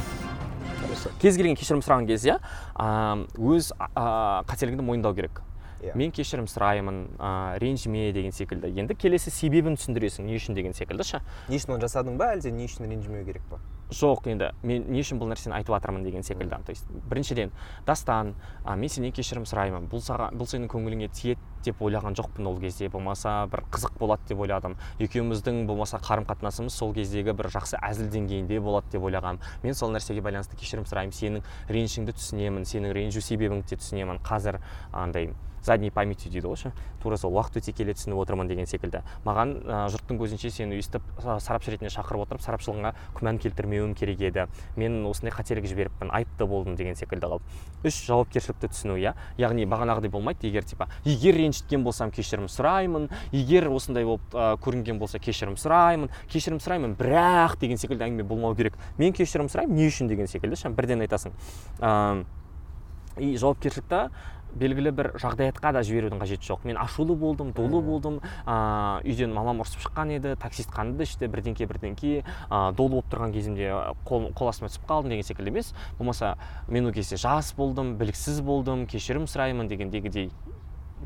кез 1.22 1.38
келген 1.38 1.56
кешірім 1.60 1.84
сұраған 1.84 2.08
кезде 2.10 2.40
өз 2.80 3.72
қателігіңді 3.78 4.86
мойындау 4.88 5.16
керек. 5.16 5.44
Иә. 5.80 5.94
мен 5.96 6.12
кешірім 6.12 6.44
сұраймын 6.52 6.98
ә, 7.16 7.58
ренжіме 7.60 8.12
деген 8.12 8.34
секілді. 8.36 8.68
Енді 8.82 8.98
келесі 9.00 9.32
себебін 9.32 9.78
түсіндіресің 9.80 10.28
не 10.28 10.36
үшін 10.36 10.58
деген 10.58 10.74
секілді 10.76 11.06
ше? 11.08 11.22
Не 11.48 11.56
үшін 11.56 11.78
оны 11.78 11.86
жасадың 11.86 12.18
ба 12.20 12.34
әлде 12.34 12.52
не 12.52 12.68
үшін 12.68 12.90
ренжімеу 12.92 13.24
керек 13.24 13.46
па? 13.48 13.62
Жоқ 13.90 14.28
енді 14.30 14.52
мен 14.64 14.86
не 14.92 15.02
үшін 15.02 15.20
бұл 15.22 15.32
нәрсені 15.32 15.56
айтып 15.58 15.74
жатырмын 15.74 16.04
деген 16.06 16.24
секілді. 16.24 16.62
То 16.66 16.72
есть 16.72 16.86
біріншіден 17.10 17.52
дастан 17.88 18.36
а, 18.64 18.76
мен 18.76 18.90
сенен 18.90 19.12
кешірім 19.12 19.48
сұраймын. 19.50 19.90
Бұл 19.90 20.04
саған 20.06 20.38
бұл 20.38 20.50
сенің 20.50 20.70
көңіліңе 20.70 21.10
тиеді 21.10 21.42
деп 21.66 21.82
ойлаған 21.82 22.16
жоқпын 22.20 22.48
ол 22.50 22.60
кезде. 22.60 22.90
Болмаса 22.90 23.48
бір 23.52 23.66
қызық 23.72 23.98
болады 24.00 24.30
деп 24.30 24.40
ойладым. 24.40 24.78
Екеуміздің 25.00 25.66
болмаса 25.68 26.00
қарым 26.04 26.28
қатынасымыз 26.30 26.76
сол 26.76 26.94
кездегі 26.94 27.34
бір 27.34 27.52
жақсы 27.54 27.80
әзіл 27.82 28.10
деңгейінде 28.14 28.62
болады 28.64 28.92
деп 28.94 29.04
ойлағанмын 29.10 29.44
мен 29.64 29.76
сол 29.76 29.94
нәрсеге 29.96 30.22
байланысты 30.22 30.58
кешірім 30.60 30.88
сұраймын. 30.90 31.14
Сенің 31.16 31.46
ренішіңді 31.70 32.16
түсінемін 32.16 32.66
сенің 32.70 32.96
ренжу 32.96 33.22
себебіңді 33.22 33.76
де 33.76 33.80
түсінемін. 33.84 34.24
Қазір 34.26 34.60
андай 34.94 35.34
задней 35.60 35.92
памятью 35.92 36.32
дейді 36.32 36.48
ғой 36.48 36.56
ше? 36.56 36.72
Тура 37.04 37.18
сол 37.20 37.34
уақыт 37.36 37.60
өте 37.60 37.74
келе 37.76 37.92
түсініп 37.92 38.22
отырмын 38.24 38.48
деген 38.48 38.66
секілді. 38.66 39.02
Маған 39.26 39.52
ә, 39.68 39.80
жұрттың 39.92 40.20
көзінше 40.22 40.52
сені 40.56 40.78
өйстіп 40.80 41.04
сарапшы 41.20 41.74
ретінде 41.74 41.92
шақырып 41.92 42.24
отырып 42.24 42.44
сарапшылығыңа 42.46 42.94
күмән 43.18 43.42
келтірмеуім 43.44 43.94
керек 44.00 44.24
еді. 44.24 44.46
Мен 44.80 45.04
осындай 45.10 45.36
қателік 45.36 45.68
жіберіппін 45.68 46.14
айыпты 46.16 46.48
болдым 46.48 46.80
деген 46.80 46.96
секілді 46.96 47.28
қылып. 47.28 47.60
Үш 47.84 48.00
жауапкершілікті 48.08 48.72
түсіну 48.72 48.96
иә? 49.04 49.14
Яғни 49.38 49.68
бағанағыдай 49.68 50.12
болмайды 50.12 50.48
егер 50.48 50.64
типа 50.64 50.88
егер 51.04 51.36
ренжіткен 51.50 51.84
болсам 51.84 52.12
кешірім 52.12 52.48
сұраймын. 52.48 53.10
егер 53.32 53.70
осындай 53.70 54.06
болып 54.06 54.34
ә, 54.34 54.58
көрінген 54.62 55.00
болса 55.00 55.20
кешірім 55.20 55.58
сұраймын. 55.58 56.10
Кешірім 56.30 56.60
сұраймын 56.62 56.96
бірақ 56.98 57.60
деген 57.60 57.78
секілді 57.78 58.06
әңгіме 58.06 58.24
болмау 58.24 58.56
керек. 58.56 58.78
Мен 58.98 59.14
кешірім 59.14 59.50
сұраймын 59.50 59.76
не 59.76 59.88
үшін 59.90 60.08
деген 60.08 60.28
секілді. 60.28 60.56
Ше 60.56 60.70
бірден 60.70 61.02
айтасың. 61.02 61.34
Ам, 61.82 62.26
и 63.18 63.36
жауапкершілікті 63.38 64.10
белгілі 64.50 64.92
бір 64.98 65.12
жағдаятқа 65.22 65.74
да 65.76 65.84
жіберудің 65.86 66.22
қажеті 66.22 66.48
жоқ. 66.48 66.64
Мен 66.66 66.78
ашулы 66.82 67.16
болдым 67.16 67.52
долы 67.54 67.82
болдым. 67.86 68.20
Ыыы 68.50 69.12
үйден 69.12 69.34
мамам 69.36 69.62
ұрсып 69.62 69.84
шыққан 69.86 70.16
еді 70.16 70.34
таксист 70.42 70.72
қанды 70.74 71.06
ішті 71.06 71.30
бірдеңке 71.30 71.68
бірдеңке. 71.70 72.24
Ыыы 72.50 72.74
долы 72.74 72.96
болып 72.98 73.12
тұрған 73.14 73.36
кезімде 73.36 73.70
қол, 74.10 74.32
қол 74.34 74.50
астыма 74.50 74.72
түсіп 74.74 74.90
қалдым 74.90 75.14
деген 75.14 75.28
секілді 75.28 75.54
емес. 75.54 75.74
Болмаса 76.00 76.36
мен 76.68 76.90
ол 76.90 76.94
кезде 76.94 77.18
жас 77.18 77.54
болдым 77.54 77.94
біліксіз 78.02 78.42
болдым 78.42 78.88
кешірім 78.90 79.30
сұраймын 79.30 79.70
дегендегідей. 79.70 80.32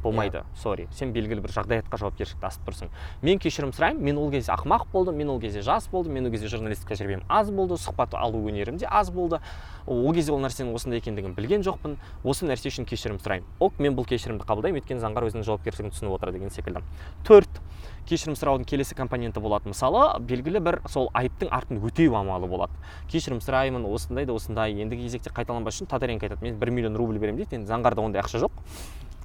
Болмайды. 0.02 0.44
Сори 0.56 0.88
сен 0.92 1.14
белгілі 1.14 1.44
бір 1.44 1.54
жағдаятқа 1.54 2.00
жауапкершілікті 2.02 2.48
асып 2.48 2.66
тұрсың. 2.68 2.92
Мен 3.22 3.40
кешірім 3.40 3.74
сұраймын 3.76 4.02
мен 4.04 4.18
ол 4.18 4.32
кезде 4.32 4.54
ақымақ 4.56 4.88
болдым 4.92 5.18
мен 5.20 5.30
ол 5.30 5.40
кезде 5.40 5.62
жас 5.62 5.88
болдым 5.92 6.14
мен 6.14 6.26
ол 6.26 6.32
кезде 6.32 6.48
журналистік 6.48 6.90
тәжірибем 6.90 7.24
аз 7.30 7.52
болды 7.52 7.78
сұхбат 7.78 8.16
алу 8.18 8.42
өнерім 8.50 8.78
де 8.78 8.88
аз 8.90 9.12
болды. 9.12 9.40
Ол 9.86 10.14
кезде 10.14 10.32
ол 10.32 10.40
нәрсенің 10.40 10.74
осындай 10.74 11.00
екендігін 11.04 11.36
білген 11.36 11.64
жоқпын. 11.64 11.98
Осы 12.24 12.48
нәрсе 12.48 12.72
үшін 12.72 12.88
кешірім 12.88 13.20
сұраймын. 13.20 13.48
Ок 13.60 13.80
мен 13.80 13.98
бұл 13.98 14.08
кешірімді 14.08 14.48
қабылдаймын 14.48 14.80
өйткені 14.80 15.04
заңғар 15.04 15.28
өзінің 15.28 15.44
жауапкершілігін 15.44 15.92
түсініп 15.92 16.16
отыр 16.16 16.32
деген 16.32 16.54
секілді. 16.56 16.84
Төрт 17.28 17.60
кешірім 18.08 18.36
сұраудың 18.40 18.68
келесі 18.68 18.96
компоненті 18.96 19.44
болады. 19.44 19.70
Мысалы 19.72 20.20
белгілі 20.24 20.60
бір 20.64 20.80
сол 20.92 21.10
айыптың 21.16 21.52
артын 21.52 21.84
өтеу 21.84 22.16
амалы 22.20 22.48
болады. 22.52 22.76
Кешірім 23.12 23.40
сұраймын 23.44 23.88
осындай 23.92 24.28
да 24.28 24.36
осындай. 24.36 24.76
Ендігі 24.76 25.08
кезекте 25.08 25.32
қайталанбас 25.36 25.80
үшін 25.80 25.92
тодоренко 25.92 26.28
айтады. 26.28 26.44
Мен 26.44 26.60
бір 26.60 26.72
миллион 26.72 27.00
рубль 27.00 27.20
беремін 27.20 27.44
дейді. 27.44 27.62
Енді 27.62 27.72
заңғарда 27.72 28.04
ондай 28.04 28.24
ақша 28.24 28.44
жоқ. 28.44 28.60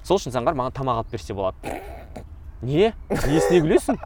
Сол 0.03 0.19
үшін 0.19 0.35
заңғар 0.35 0.57
маған 0.57 0.75
тамақ 0.79 1.03
алып 1.03 1.13
берсе 1.13 1.33
болады. 1.37 1.79
Не? 2.61 2.93
Несіне 3.09 3.61
күлесің? 3.63 3.99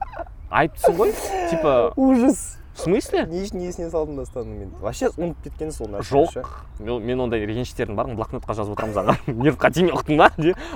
Айыптысың 0.53 0.99
ғой. 0.99 1.15
Типа 1.49 1.93
ужас. 1.95 2.60
в 2.73 2.79
смысле? 2.82 3.25
Не 3.29 3.43
үшін 3.45 3.62
есіне 3.62 3.89
салдың 3.93 4.17
дастанның 4.17 4.60
мен. 4.60 4.69
Вообще 4.82 5.12
ұмытып 5.13 5.43
кеткен 5.45 5.71
сол 5.71 5.91
нәрсе 5.93 6.10
жоқ. 6.10 6.47
мен 6.79 7.03
мен 7.06 7.19
ондай 7.21 7.45
реніштердің 7.45 7.97
барлығын 7.97 8.17
блокнотқа 8.17 8.56
жазып 8.58 8.73
отырамын 8.73 8.95
заңғар. 8.97 9.19
Нервқа 9.27 9.69
тимей 9.73 9.93
ұқтың 9.93 10.17
ба 10.17 10.32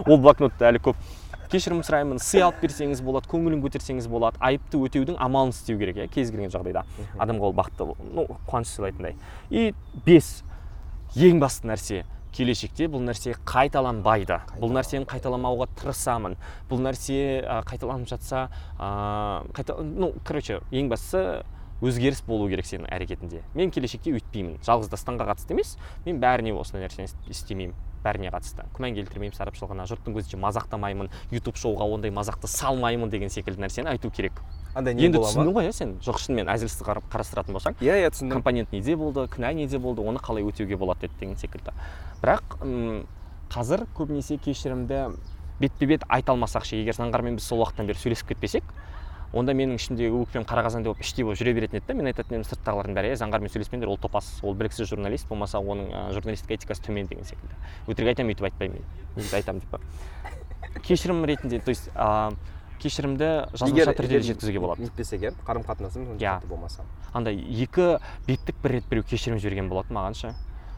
ол 0.05 0.19
блокнотта 0.21 0.69
әлі 0.69 0.81
көп. 0.89 0.99
Кешірім 1.49 1.81
сұраймын. 1.81 2.19
Сый 2.21 2.43
алып 2.45 2.61
берсеңіз 2.61 3.01
болады 3.01 3.29
көңілін 3.31 3.63
көтерсеңіз 3.63 4.09
болады. 4.11 4.37
Айыпты 4.43 4.77
өтеудің 4.77 5.17
амалын 5.17 5.55
істеу 5.55 5.79
керек 5.79 5.97
иә 5.97 6.07
кез 6.11 6.29
келген 6.29 6.51
жағдайда. 6.53 6.83
Адамға 7.17 7.49
ол 7.49 7.55
бақытты 7.57 7.87
ну 8.13 8.27
қуаныш 8.49 8.75
сыйлайтындай. 8.75 9.15
И 9.49 9.73
бес 10.05 10.43
ең 11.15 11.39
басты 11.39 11.71
нәрсе. 11.71 12.03
Келешекте 12.35 12.87
бұл 12.91 13.03
нәрсе 13.07 13.35
қайталанбайды. 13.47 14.39
Бұл 14.61 14.73
нәрсені 14.75 15.07
қайталамауға 15.09 15.67
тырысамын. 15.79 16.35
Бұл 16.69 16.81
нәрсе 16.85 17.19
ә, 17.43 17.61
қайталанып 17.67 18.09
жатса 18.11 18.47
ә, 18.77 18.89
қайта, 19.57 19.77
ну 19.81 20.13
короче 20.27 20.59
ең 20.71 20.89
бастысы 20.91 21.43
өзгеріс 21.81 22.23
болу 22.25 22.47
керек 22.49 22.65
сенің 22.65 22.89
әрекетінде. 22.89 23.43
Мен 23.53 23.71
келешекте 23.71 24.13
өйтпеймін. 24.17 24.57
Жалғыз 24.65 24.89
дастанға 24.89 25.27
қатысты 25.31 25.53
емес 25.53 25.75
мен 26.05 26.19
бәріне 26.21 26.55
осындай 26.57 26.87
нәрсені 26.87 27.05
іс- 27.09 27.17
істемеймін. 27.29 27.75
Бәріне 28.07 28.31
қатысты. 28.31 28.63
Күмән 28.77 28.95
келтірмеймін 28.95 29.35
сарапшылығына 29.35 29.85
жұрттың 29.91 30.15
көзінше 30.15 30.39
мазақтамаймын 30.39 31.11
ютуб 31.35 31.59
шоуға 31.59 31.87
ондай 31.91 32.13
мазақты 32.15 32.47
салмаймын 32.47 33.11
деген 33.11 33.29
секілді 33.29 33.65
нәрсені 33.65 33.91
айту 33.91 34.09
керек. 34.09 34.39
Андай 34.77 34.95
не 34.95 35.07
енді 35.07 35.19
түсіндің 35.23 35.53
ғой 35.55 35.67
иә 35.67 35.73
сен 35.73 35.95
жоқ 36.05 36.19
шынымен 36.21 36.51
әзілсіз 36.53 36.83
қарап 36.85 37.07
қарастыратын 37.11 37.55
болсаң. 37.57 37.77
Иә 37.81 37.97
иә 38.03 38.11
түсіндім. 38.13 38.37
Компонент 38.37 38.71
неде 38.71 38.95
болды 38.95 39.25
күнә 39.33 39.53
неде 39.57 39.79
болды 39.81 40.05
оны 40.05 40.21
қалай 40.21 40.45
өтеуге 40.45 40.77
болады 40.77 41.07
еді 41.07 41.17
деген 41.19 41.37
секілді. 41.41 41.73
Бірақ 42.21 42.59
м, 42.61 43.07
қазір 43.49 43.87
көбінесе 43.97 44.37
кешірімді 44.37 45.17
бетпе 45.59 45.89
бет 45.89 46.05
айта 46.07 46.35
алмасақ 46.35 46.67
ше 46.69 46.77
егер 46.77 46.93
заңғармен 46.93 47.39
біз 47.39 47.47
сол 47.49 47.63
уақыттан 47.63 47.89
бері 47.89 47.97
сөйлесіп 47.97 48.35
кетпесек 48.35 48.63
онда 49.33 49.53
менің 49.57 49.75
ішімдегі 49.75 50.21
өкпем 50.23 50.45
қара 50.47 50.63
қазандай 50.65 50.91
болып 50.91 51.01
іштей 51.03 51.25
болып 51.27 51.39
жүре 51.39 51.53
беретін 51.57 51.79
еді 51.81 51.87
да 51.89 51.93
мен 51.99 52.07
айтатын 52.07 52.37
едім 52.37 52.45
сырттағылардың 52.47 52.95
бәрі 52.95 53.11
е 53.11 53.17
заңғармен 53.19 53.51
сөйлеспеңдер 53.51 53.91
ол 53.91 53.97
топас 53.99 54.29
ол 54.41 54.55
біліксіз 54.55 54.87
журналист 54.87 55.27
болмаса 55.27 55.59
оның 55.59 55.91
ә, 55.91 56.03
журналистік 56.15 56.53
этикасы 56.55 56.85
төмен 56.87 57.09
деген 57.11 57.27
секілді. 57.27 57.59
Өтірік 57.91 58.13
айтамын 58.13 58.31
өйтіп 58.31 58.47
айтпаймын 58.47 58.79
мен. 58.79 58.85
Өйтіп 59.17 59.35
айтамын 59.41 59.61
деп 59.61 60.83
кешірім 60.87 61.25
ретінде 61.25 61.59
то 61.59 61.69
есть 61.71 61.89
ә, 61.93 62.33
кешірімді 62.79 63.49
жазбаша 63.53 63.93
түрде 63.97 64.19
де 64.19 64.25
жеткізуге 64.31 64.59
болады. 64.59 64.81
нетпесек 64.87 65.21
иә 65.21 65.33
қарым 65.43 65.65
қатынасымыз 65.65 66.11
онша 66.15 66.23
Иә. 66.23 66.47
болмаса. 66.47 66.83
Андай 67.13 67.35
екі 67.35 67.97
беттік 68.27 68.55
бір 68.63 68.77
рет 68.77 68.87
біреу 68.89 69.03
кешірім 69.03 69.39
жіберген 69.39 69.69
болатын 69.69 69.97
маған 69.97 70.13
ше. 70.15 70.35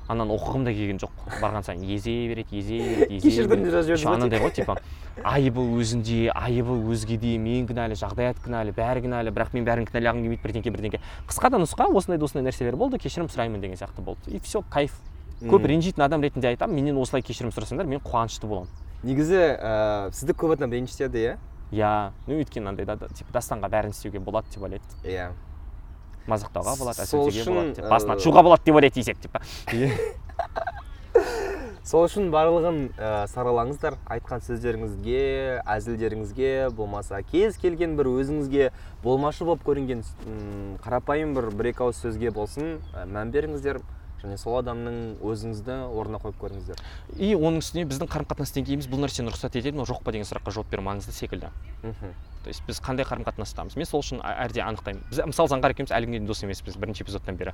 Ананы 0.09 0.33
оқығым 0.35 0.65
да 0.65 0.73
келген 0.73 0.99
жоқ. 0.99 1.11
Барған 1.39 1.63
сайын 1.63 1.83
езе 1.85 2.13
береді 2.27 2.57
езе 2.57 2.79
береді 2.81 3.15
езе 3.15 3.29
Кешірдім 3.29 3.63
деп 3.63 3.73
жазып 3.75 3.95
жіберді 3.95 4.15
анандай 4.15 4.41
ғой 4.41 4.53
типа 4.57 4.75
айыбы 5.23 5.63
өзінде 5.79 6.31
айыбы 6.33 6.77
өзгеде 6.89 7.37
мен 7.37 7.67
кінәлі 7.69 7.97
жағдаят 7.99 8.41
кінәлі 8.43 8.73
бәрі 8.73 9.03
кінәлі 9.05 9.33
бірақ 9.35 9.53
мен 9.53 9.67
бәрін 9.67 9.87
кінәлағым 9.89 10.23
келмейді 10.25 10.43
бірдеңке 10.43 10.73
бірдеңке. 10.73 11.01
Қысқа 11.29 11.51
да 11.53 11.61
нұсқа 11.61 11.89
осындай 11.93 12.17
да 12.17 12.25
осындай 12.25 12.49
нәрселер 12.49 12.75
болды 12.79 12.97
кешірім 12.97 13.29
сұраймын 13.29 13.61
деген 13.61 13.77
сияқты 13.77 14.01
болды. 14.01 14.31
И 14.31 14.39
все 14.39 14.63
кайф. 14.69 14.95
Көп 15.39 15.67
ренжитін 15.67 16.03
адам 16.03 16.23
ретінде 16.23 16.49
айтамын 16.49 16.75
менен 16.75 16.97
осылай 16.99 17.21
кешірім 17.23 17.53
сұрасаңдар 17.55 17.87
мен 17.87 18.01
қуанышты 18.03 18.47
боламын. 18.47 18.71
Негізі 19.03 19.39
ә, 19.55 20.11
сізді 20.11 20.35
көп 20.35 20.57
адам 20.57 20.73
ренжітеді 20.75 21.21
иә? 21.23 21.37
Иә. 21.71 22.11
Ну 22.27 22.39
өйткені 22.41 22.67
андай 22.73 22.85
да 22.85 22.97
да- 22.99 23.07
типа 23.07 23.31
дастанға 23.37 23.69
бәрін 23.71 23.93
істеуге 23.95 24.19
болады 24.19 24.51
деп 24.51 24.63
ойлайды. 24.63 24.83
Иә. 25.03 25.29
Мазақтауға 26.27 26.75
болады 26.79 27.05
Сол 27.09 27.29
болады 27.29 27.87
басына 27.89 28.15
э, 28.15 28.19
тышуға 28.19 28.43
болады 28.43 28.65
деп 28.65 28.75
ойлайды 28.75 28.99
десек 28.99 29.19
типа 29.23 29.41
сол 31.89 32.05
үшін 32.05 32.27
барлығын 32.29 32.79
ә, 33.01 33.23
саралаңыздар. 33.31 33.95
Айтқан 34.13 34.43
сөздеріңізге 34.45 35.21
әзілдеріңізге 35.73 36.51
болмаса 36.77 37.23
кез 37.25 37.57
келген 37.57 37.95
бір 37.97 38.11
өзіңізге 38.11 38.67
болмашы 39.01 39.47
болып 39.47 39.63
көрінген 39.65 40.03
қарапайым 40.83 41.33
бір 41.33 41.49
бір 41.49 41.71
екі 41.71 41.87
ауыз 41.87 42.03
сөзге 42.03 42.29
болсын 42.35 42.77
ә, 42.93 43.07
мән 43.09 43.33
беріңіздер. 43.33 43.81
Және 44.23 44.37
сол 44.39 44.57
адамның 44.59 45.19
өзіңізді 45.23 45.77
орнына 45.95 46.19
қойып 46.23 46.39
көріңіздер. 46.41 46.81
И 47.17 47.31
оның 47.35 47.61
үстіне 47.63 47.85
біздің 47.89 48.09
қарым 48.11 48.27
қатынас 48.29 48.51
деңгейіміз 48.57 48.89
бұл 48.91 49.03
нәрсені 49.05 49.31
рұқсат 49.31 49.55
етеді 49.59 49.77
ме 49.79 49.87
жоқ 49.87 50.03
па 50.03 50.11
деген 50.11 50.27
сұраққа 50.27 50.53
жауап 50.55 50.69
беру 50.71 50.83
маңызды 50.83 51.15
секілді. 51.15 51.51
Мхм. 51.83 52.13
То 52.43 52.47
есть 52.47 52.63
біз 52.65 52.79
қандай 52.79 53.03
қарым 53.03 53.25
қатынастамыз 53.27 53.75
мен 53.75 53.85
сол 53.85 53.99
үшін 53.99 54.21
әрде 54.23 54.63
анықтаймын. 54.63 55.03
Біз 55.11 55.19
мысалы 55.27 55.51
заңғар 55.51 55.73
екеуміз 55.75 55.91
әлі 55.91 56.07
күнге 56.07 56.19
дейін 56.19 56.29
дос 56.29 56.43
емеспіз. 56.43 56.77
Бірінші 56.79 57.03
эпизодтан 57.03 57.35
бері 57.35 57.51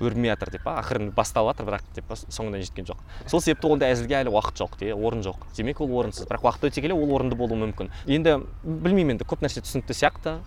өрбімей 0.00 0.32
жатыр 0.32 0.54
деп 0.54 0.64
па 0.64 0.78
ақырын 0.80 1.12
басталып 1.12 1.52
жатыр 1.52 1.68
бірақ 1.68 1.84
деп 1.94 2.08
па 2.08 2.16
соңына 2.16 2.62
жеткен 2.64 2.88
жоқ. 2.88 3.02
Сол 3.28 3.44
себепті 3.44 3.68
ондай 3.68 3.92
әзілге 3.92 4.22
әлі 4.22 4.32
уақыт 4.32 4.56
жоқ 4.56 4.78
де 4.80 4.94
орын 4.94 5.20
жоқ. 5.20 5.44
Демек 5.54 5.84
ол 5.84 5.92
орынсыз. 6.00 6.24
Бірақ 6.26 6.48
уақыт 6.48 6.70
өте 6.70 6.80
келе 6.80 6.96
ол 6.96 7.12
орынды 7.12 7.36
болуы 7.36 7.60
мүмкін. 7.60 7.92
Енді 8.08 8.38
білмеймін 8.64 9.18
енді 9.18 9.28
көп 9.28 9.44
нәрсе 9.44 9.60
түсінікті 9.60 10.00
сияқты. 10.00 10.38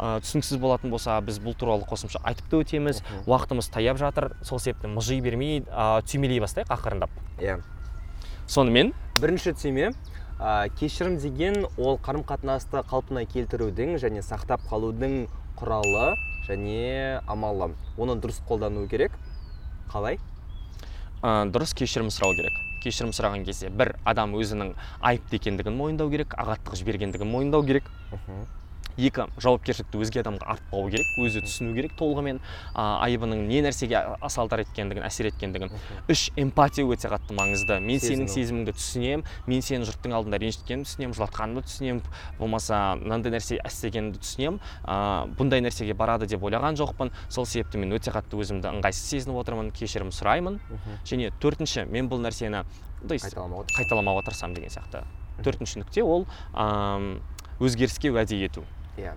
Түсініксіз 0.00 0.58
болатын 0.60 0.90
болса 0.92 1.18
біз 1.20 1.40
бұл 1.44 1.54
туралы 1.58 1.84
қосымша 1.88 2.22
айтып 2.24 2.48
та 2.50 2.60
өтеміз. 2.62 3.02
Уақытымыз 3.26 3.68
таяп 3.72 3.98
жатыр. 4.00 4.32
Сол 4.42 4.58
себепті 4.58 4.88
мыжи 4.88 5.20
бермей 5.20 5.60
ә, 5.68 6.00
түймелей 6.02 6.40
бастайық 6.40 6.72
ақырындап. 6.72 7.12
Иә. 7.40 7.58
Сонымен? 8.48 8.94
Бірінші 9.20 9.52
түйме 9.60 9.90
ә, 10.40 10.70
кешірім 10.80 11.18
деген 11.20 11.66
ол 11.76 12.00
қарым 12.00 12.24
қатынасты 12.24 12.80
қалпына 12.88 13.26
келтірудің 13.28 13.98
және 14.00 14.24
сақтап 14.24 14.64
қалудың 14.70 15.26
құралы 15.60 16.14
және 16.48 17.20
амалы. 17.28 17.74
Оны 18.00 18.16
дұрыс 18.16 18.40
қолдану 18.48 18.86
керек. 18.88 19.12
Қалай? 19.92 20.18
Ә, 21.20 21.44
дұрыс 21.52 21.76
кешірім 21.76 22.08
сұрау 22.08 22.32
керек. 22.38 22.56
Кешірім 22.80 23.12
сұраған 23.12 23.44
кезде 23.44 23.68
бір 23.68 23.98
адам 24.08 24.32
өзінің 24.38 24.72
айыпты 25.04 25.36
екендігін 25.36 25.76
мойындау 25.76 26.08
керек 26.08 26.32
ағаттық 26.40 26.78
жібергендігін 26.80 27.28
мойындау 27.28 27.66
керек. 27.68 27.90
Екі 29.00 29.26
жауапкершілікті 29.40 30.00
өзге 30.00 30.22
адамға 30.22 30.46
артпау 30.54 30.90
керек 30.92 31.06
өзі 31.20 31.42
түсіну 31.44 31.74
керек 31.76 31.94
толығымен. 31.98 32.40
Ә, 32.74 32.84
айыбының 33.06 33.46
не 33.48 33.62
нәрсеге 33.64 34.02
салдар 34.28 34.62
еткендігін 34.64 35.06
әсер 35.06 35.30
еткендігін. 35.30 35.72
Үш 36.10 36.28
эмпатия 36.36 36.84
өте 36.84 37.10
қатты 37.12 37.36
маңызды. 37.36 37.80
Мен 37.80 38.00
сенің 38.00 38.28
Сезіну. 38.28 38.34
сезіміңді 38.34 38.74
түсінемін 38.76 39.24
мен 39.46 39.62
сені 39.64 39.88
жұрттың 39.88 40.16
алдында 40.18 40.40
ренжіткенімді 40.42 40.90
түсінемін 40.90 41.16
жылатқанымды 41.18 41.64
түсінемін 41.68 42.02
болмаса 42.38 42.80
мынандай 43.00 43.34
нәрсе 43.34 43.60
істегенімді 43.64 44.20
түсінемін 44.20 44.60
ә, 44.84 44.98
бұндай 45.38 45.64
нәрсеге 45.64 45.94
барады 45.94 46.28
деп 46.30 46.42
ойлаған 46.44 46.78
жоқпын. 46.80 47.12
Сол 47.28 47.46
себепті 47.46 47.78
мен 47.78 47.94
өте 47.96 48.12
қатты 48.14 48.38
өзімді 48.40 48.70
ыңғайсыз 48.74 49.14
сезініп 49.14 49.40
отырмын 49.42 49.72
кешірім 49.76 50.12
сұраймын. 50.14 50.60
Және 51.08 51.32
төртінші 51.40 51.86
мен 51.90 52.08
бұл 52.10 52.20
нәрсені 52.24 52.64
то 53.06 53.14
есть 53.14 53.32
қайталамауға 53.32 54.26
тырысамын 54.28 54.54
деген 54.58 54.70
сияқты. 54.74 55.04
Төртінші 55.40 55.80
нүкте 55.80 56.04
ол 56.04 56.26
өзгеріске 57.60 58.12
уәде 58.12 58.36
ету. 58.44 58.64
Иә. 58.98 59.14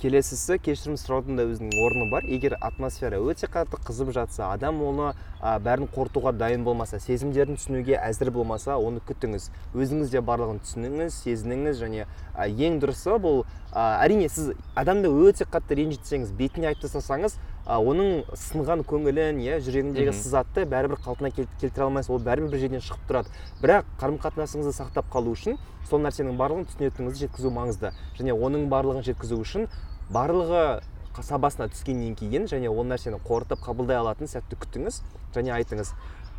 Келесісі 0.00 0.56
кешірім 0.64 0.94
сұраудың 0.96 1.36
да 1.36 1.44
өзінің 1.44 1.74
орны 1.84 2.06
бар. 2.08 2.24
Егер 2.24 2.54
атмосфера 2.64 3.18
өте 3.20 3.50
қатты 3.52 3.76
қызып 3.84 4.14
жатса 4.16 4.46
адам 4.48 4.78
оны 4.80 5.10
а, 5.40 5.58
бәрін 5.60 5.90
қорытуға 5.92 6.32
дайын 6.40 6.64
болмаса 6.64 6.96
сезімдерін 7.04 7.58
түсінуге 7.60 7.98
әзір 7.98 8.30
болмаса 8.32 8.78
оны 8.80 9.02
күтіңіз 9.04 9.50
өзіңіз 9.76 10.14
де 10.14 10.22
барлығын 10.24 10.62
түсініңіз 10.64 11.20
сезініңіз 11.20 11.82
және 11.84 12.06
а, 12.32 12.48
ең 12.48 12.80
дұрысы 12.80 13.18
бұл 13.20 13.42
а, 13.74 14.00
әрине 14.00 14.30
сіз 14.32 14.54
адамды 14.72 15.12
өте 15.12 15.44
қатты 15.44 15.76
ренжітсеңіз 15.82 16.32
бетіне 16.32 16.72
айтып 16.72 16.88
тастасаңыз 16.88 17.36
а, 17.66 17.78
оның 17.78 18.24
сынған 18.34 18.84
көңілін 18.88 19.40
иә 19.44 19.58
жүрегіндегі 19.64 20.14
сызатты 20.16 20.64
бәрібір 20.70 21.00
қалпына 21.04 21.30
кел- 21.34 21.48
келтіре 21.60 21.86
алмайсыз 21.86 22.10
ол 22.10 22.22
бәрібір 22.24 22.50
бір 22.50 22.62
жерден 22.64 22.84
шығып 22.84 23.04
тұрады. 23.08 23.34
Бірақ 23.62 23.90
қарым 24.00 24.18
қатынасыңызды 24.22 24.72
сақтап 24.76 25.10
қалу 25.12 25.34
үшін 25.36 25.58
сол 25.90 26.00
нәрсенің 26.04 26.38
барлығын 26.40 26.66
түсінетініңізді 26.70 27.26
жеткізу 27.26 27.52
маңызды. 27.54 27.92
Және 28.18 28.34
оның 28.34 28.68
барлығын 28.72 29.06
жеткізу 29.10 29.40
үшін 29.44 29.68
барлығы 30.10 30.80
сабасына 31.20 31.68
түскеннен 31.68 32.14
кейін 32.16 32.46
және 32.48 32.70
ол 32.70 32.86
нәрсені 32.88 33.18
қорытып 33.26 33.60
қабылдай 33.66 33.98
алатын 34.00 34.30
сәтті 34.30 34.56
күтіңіз 34.62 35.02
және 35.34 35.52
айтыңыз. 35.58 35.90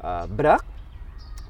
Ә, 0.01 0.25
бірақ 0.31 0.63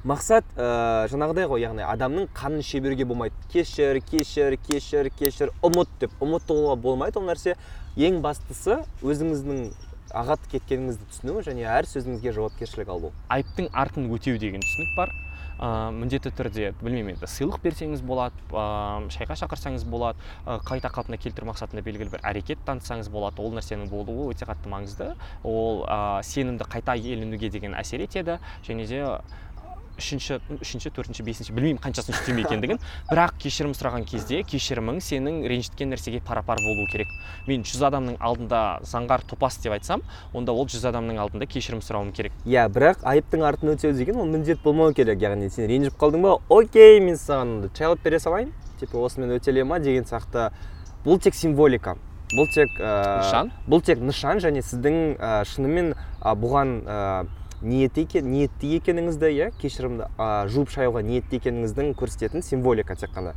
мақсат 0.04 0.44
ә, 0.58 1.06
жаңағыдай 1.08 1.46
ғой 1.48 1.62
яғни 1.62 1.86
адамның 1.86 2.28
қанын 2.36 2.60
іше 2.60 2.80
беруге 2.84 3.06
болмайды. 3.08 3.34
Кешір 3.52 4.02
кешір 4.04 4.58
кешір 4.66 5.08
кешір 5.16 5.52
ұмыт 5.62 5.88
деп. 6.00 6.12
Ұмытуға 6.20 6.76
болмайды 6.76 7.22
ол 7.22 7.30
нәрсе. 7.30 7.54
Ең 7.96 8.22
бастысы 8.24 8.78
өзіңіздің 9.04 9.66
ағат 10.16 10.46
кеткеніңізді 10.52 11.08
түсіну 11.10 11.42
және 11.44 11.66
әр 11.68 11.88
сөзіңізге 11.88 12.32
жауапкершілік 12.36 12.88
алу. 12.92 13.12
Айыптың 13.32 13.68
артын 13.72 14.08
өтеу 14.12 14.38
деген 14.40 14.64
түсінік 14.64 14.96
бар. 14.96 15.12
Ә, 15.62 15.92
міндетті 15.94 16.32
түрде 16.34 16.70
білмеймін 16.80 17.14
енді 17.14 17.28
сыйлық 17.28 17.60
берсеңіз 17.62 18.00
болады 18.02 18.34
ә, 18.50 19.04
шайға 19.12 19.36
шақырсаңыз 19.38 19.84
болады 19.86 20.18
ә, 20.42 20.56
қайта 20.64 20.90
қалпына 20.90 21.20
келтіру 21.22 21.46
мақсатында 21.52 21.84
белгілі 21.86 22.10
бір 22.16 22.24
әрекет 22.32 22.64
танытсаңыз 22.66 23.12
болады 23.12 23.44
ол 23.44 23.54
нәрсенің 23.54 23.86
болуы 23.92 24.32
өте 24.32 24.48
қатты 24.48 24.72
маңызды. 24.72 25.12
Ол 25.44 25.84
ә, 25.84 26.24
сенімді 26.26 26.66
қайта 26.66 26.96
иеленуге 26.98 27.52
деген 27.52 27.76
әсер 27.78 28.02
етеді 28.02 28.40
және 28.66 28.88
де 28.88 29.04
үшінші 29.98 30.38
үшінші 30.60 30.90
төртінші 30.94 31.24
бесінші 31.26 31.54
білмеймін 31.56 31.80
қаншасыншы 31.82 32.24
түйме 32.26 32.44
екендігін. 32.46 32.80
Бірақ 33.10 33.36
кешірім 33.42 33.74
сұраған 33.76 34.06
кезде 34.08 34.42
кешірімің 34.48 35.00
сенің 35.04 35.42
ренжіткен 35.50 35.92
нәрсеге 35.92 36.22
пара 36.24 36.42
пар 36.42 36.60
болуы 36.62 36.86
керек. 36.92 37.08
Мен 37.46 37.64
жүз 37.66 37.84
адамның 37.88 38.16
алдында 38.20 38.62
заңғар 38.88 39.24
топас 39.28 39.58
деп 39.62 39.76
айтсам 39.76 40.02
онда 40.32 40.52
ол 40.52 40.66
жүз 40.66 40.86
адамның 40.92 41.20
алдында 41.22 41.46
кешірім 41.50 41.82
сұрауым 41.84 42.12
керек. 42.16 42.32
Иә 42.46 42.68
бірақ 42.72 43.04
айыптың 43.04 43.44
артын 43.46 43.74
өтеу 43.76 43.92
деген 43.96 44.20
ол 44.22 44.30
міндет 44.30 44.62
болмау 44.64 44.94
керек. 44.94 45.20
Яғни 45.22 45.50
сен 45.50 45.68
ренжіп 45.70 45.98
қалдың 46.00 46.24
ба 46.24 46.38
окей 46.48 47.00
мен 47.00 47.20
саған 47.20 47.68
чай 47.76 47.90
алып 47.90 48.02
бере 48.02 48.18
салайын. 48.22 48.52
Типа 48.80 48.98
осымен 48.98 49.36
өтеле 49.36 49.64
ма 49.64 49.78
деген 49.78 50.04
сияқты. 50.08 50.50
Бұл 51.04 51.20
тек 51.22 51.34
символика. 51.34 51.96
Бұл 52.32 52.48
тек 52.48 52.70
ә, 52.80 53.20
Нышан? 53.20 53.50
бұл 53.68 53.82
тек 53.84 54.00
нышан 54.00 54.38
және 54.40 54.62
сіздің 54.64 54.94
ә, 55.20 55.44
шынымен 55.44 55.92
ә, 55.92 56.32
бұған 56.32 56.70
ә, 56.88 56.98
ниетті 57.62 58.04
екен 58.06 58.30
ниетті 58.32 58.70
екеніңізді 58.78 59.30
иә 59.30 59.48
кешірімді. 59.62 60.08
Ә, 60.18 60.46
жуып 60.50 60.72
шаюға 60.74 61.02
ниетті 61.06 61.38
екеніңіздің 61.38 61.94
көрсететін 61.98 62.42
символика 62.42 62.96
тек 62.98 63.14
қана. 63.14 63.36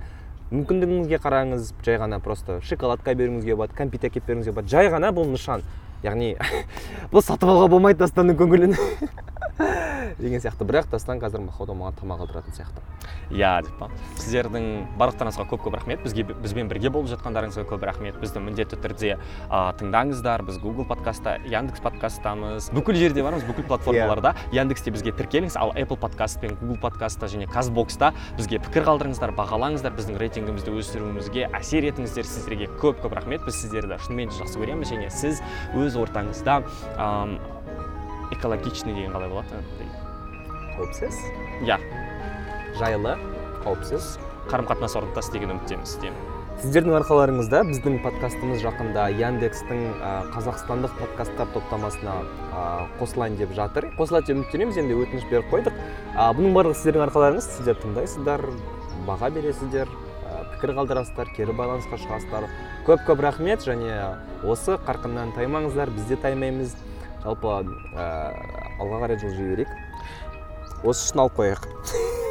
Мүмкіндігіңізге 0.52 1.20
қараңыз 1.24 1.72
жай 1.86 2.00
ғана 2.02 2.20
просто 2.22 2.60
шоколадка 2.66 3.16
беруіңізге 3.18 3.56
болады 3.56 3.78
кәмпит 3.78 4.10
әкеліп 4.10 4.28
беруіңізге 4.30 4.56
болады. 4.58 4.74
Жай 4.74 4.92
ғана 4.94 5.14
бұл 5.16 5.30
нышан. 5.30 5.66
Яғни 6.06 6.36
бұл 7.14 7.24
сатып 7.26 7.50
алуға 7.50 7.72
болмайды 7.78 8.04
дастанның 8.04 8.38
көңілін. 8.42 8.78
деген 10.20 10.42
сияқты. 10.42 10.66
Бірақ 10.68 10.90
дастан 10.92 11.20
қазір 11.22 11.44
махоуда 11.46 11.76
маған 11.78 11.96
тамақ 12.00 12.26
алдыратын 12.26 12.56
сияқты. 12.56 12.82
Иә 13.32 13.62
деп 13.66 13.78
па. 13.80 13.90
Сіздердің 14.20 14.98
барлықтарыңызға 15.00 15.46
көп 15.50 15.66
көп 15.66 15.78
рахмет. 15.80 16.04
Бізге 16.04 16.26
бізбен 16.28 16.70
бірге 16.72 16.92
болып 16.94 17.10
жатқандарыңызға 17.14 17.66
көп 17.70 17.86
рахмет. 17.88 18.20
Бізді 18.22 18.44
міндетті 18.44 18.80
түрде 18.84 19.16
ә, 19.16 19.62
тыңдаңыздар. 19.80 20.44
Біз 20.46 20.60
google 20.64 20.88
подкастта 20.88 21.38
яндекс 21.48 21.84
подкасттамыз 21.86 22.70
бүкіл 22.76 23.00
жерде 23.00 23.24
бармыз 23.24 23.46
бүкіл 23.48 23.68
платформаларда. 23.70 24.36
Яндексте 24.56 24.92
бізге 24.92 25.16
тіркеліңіз 25.16 25.58
ал 25.60 25.74
apple 25.76 26.00
подкаст 26.00 26.42
пен 26.42 26.58
google 26.62 26.80
подкастта 26.82 27.32
және 27.32 27.48
казбокста 27.52 28.14
бізге 28.38 28.60
пікір 28.68 28.90
қалдырыңыздар 28.92 29.36
бағалаңыздар. 29.40 29.96
Біздің 29.96 30.20
рейтингімізді 30.22 30.76
өсіруімізге 30.76 31.50
әсер 31.56 31.88
етіңіздер. 31.92 32.28
Сіздерге 32.28 32.70
көп 32.82 33.02
көп 33.04 33.16
рахмет. 33.20 33.46
Біз 33.48 33.62
сіздерді 33.64 34.00
шынымен 34.06 34.32
де 34.32 34.42
жақсы 34.44 34.62
көреміз 34.62 34.96
және 34.96 35.12
сіз 35.14 35.44
өз 35.76 36.00
ортаңызда 36.02 36.62
экологичный 38.32 38.96
деген 38.96 39.14
қалай 39.14 39.30
болады 39.30 39.62
қауіпсіз 40.78 41.20
иә 41.66 41.80
жайлы? 42.80 43.18
Қауіпсіз 43.66 44.16
қарым 44.50 44.70
қатынас 44.70 44.98
орнатасыз 44.98 45.34
деген 45.34 45.56
үміттеміз 45.56 45.96
сізден 45.96 46.18
сіздердің 46.62 46.96
арқаларыңызда 47.02 47.62
біздің 47.68 47.98
подкастымыз 48.04 48.62
жақында 48.64 49.10
яндекстің 49.20 49.82
ә, 50.00 50.12
қазақстандық 50.32 50.94
подкасттар 51.02 51.50
топтамасына 51.54 52.14
ә, 52.56 52.62
қосылайын 53.02 53.36
деп 53.40 53.52
жатыр. 53.58 53.90
Қосылады 54.00 54.32
деп 54.32 54.40
үміттенеміз 54.40 54.80
енді 54.80 54.96
өтініш 55.04 55.28
беріп 55.30 55.52
қойдық. 55.52 55.76
Ә, 56.16 56.30
бұның 56.38 56.56
барлығы 56.56 56.80
сіздердің 56.80 57.06
арқаларыңыз. 57.10 57.50
Сіздер 57.58 57.80
тыңдайсыздар 57.84 58.46
баға 59.06 59.30
бересіздер 59.36 59.92
ә, 59.92 60.46
пікір 60.56 60.78
қалдырасыздар 60.80 61.34
кері 61.36 61.58
байланысқа 61.60 62.00
шығасыздар. 62.06 62.48
Көп 62.88 63.04
көп 63.10 63.26
рахмет 63.28 63.68
және 63.68 64.00
осы 64.48 64.80
қарқыннан 64.88 65.36
таймаңыздар. 65.36 65.92
Біз 65.92 66.08
де 66.08 66.16
таймаймыз. 66.24 66.78
Жалпы 67.26 67.50
ә, 67.98 68.08
алға 68.80 69.02
қарай 69.06 69.20
жылжи 69.22 69.50
берейік. 69.52 69.72
Осы 70.86 71.08
үшін 71.10 71.26
алып 71.26 71.40
қояйық. 71.40 72.25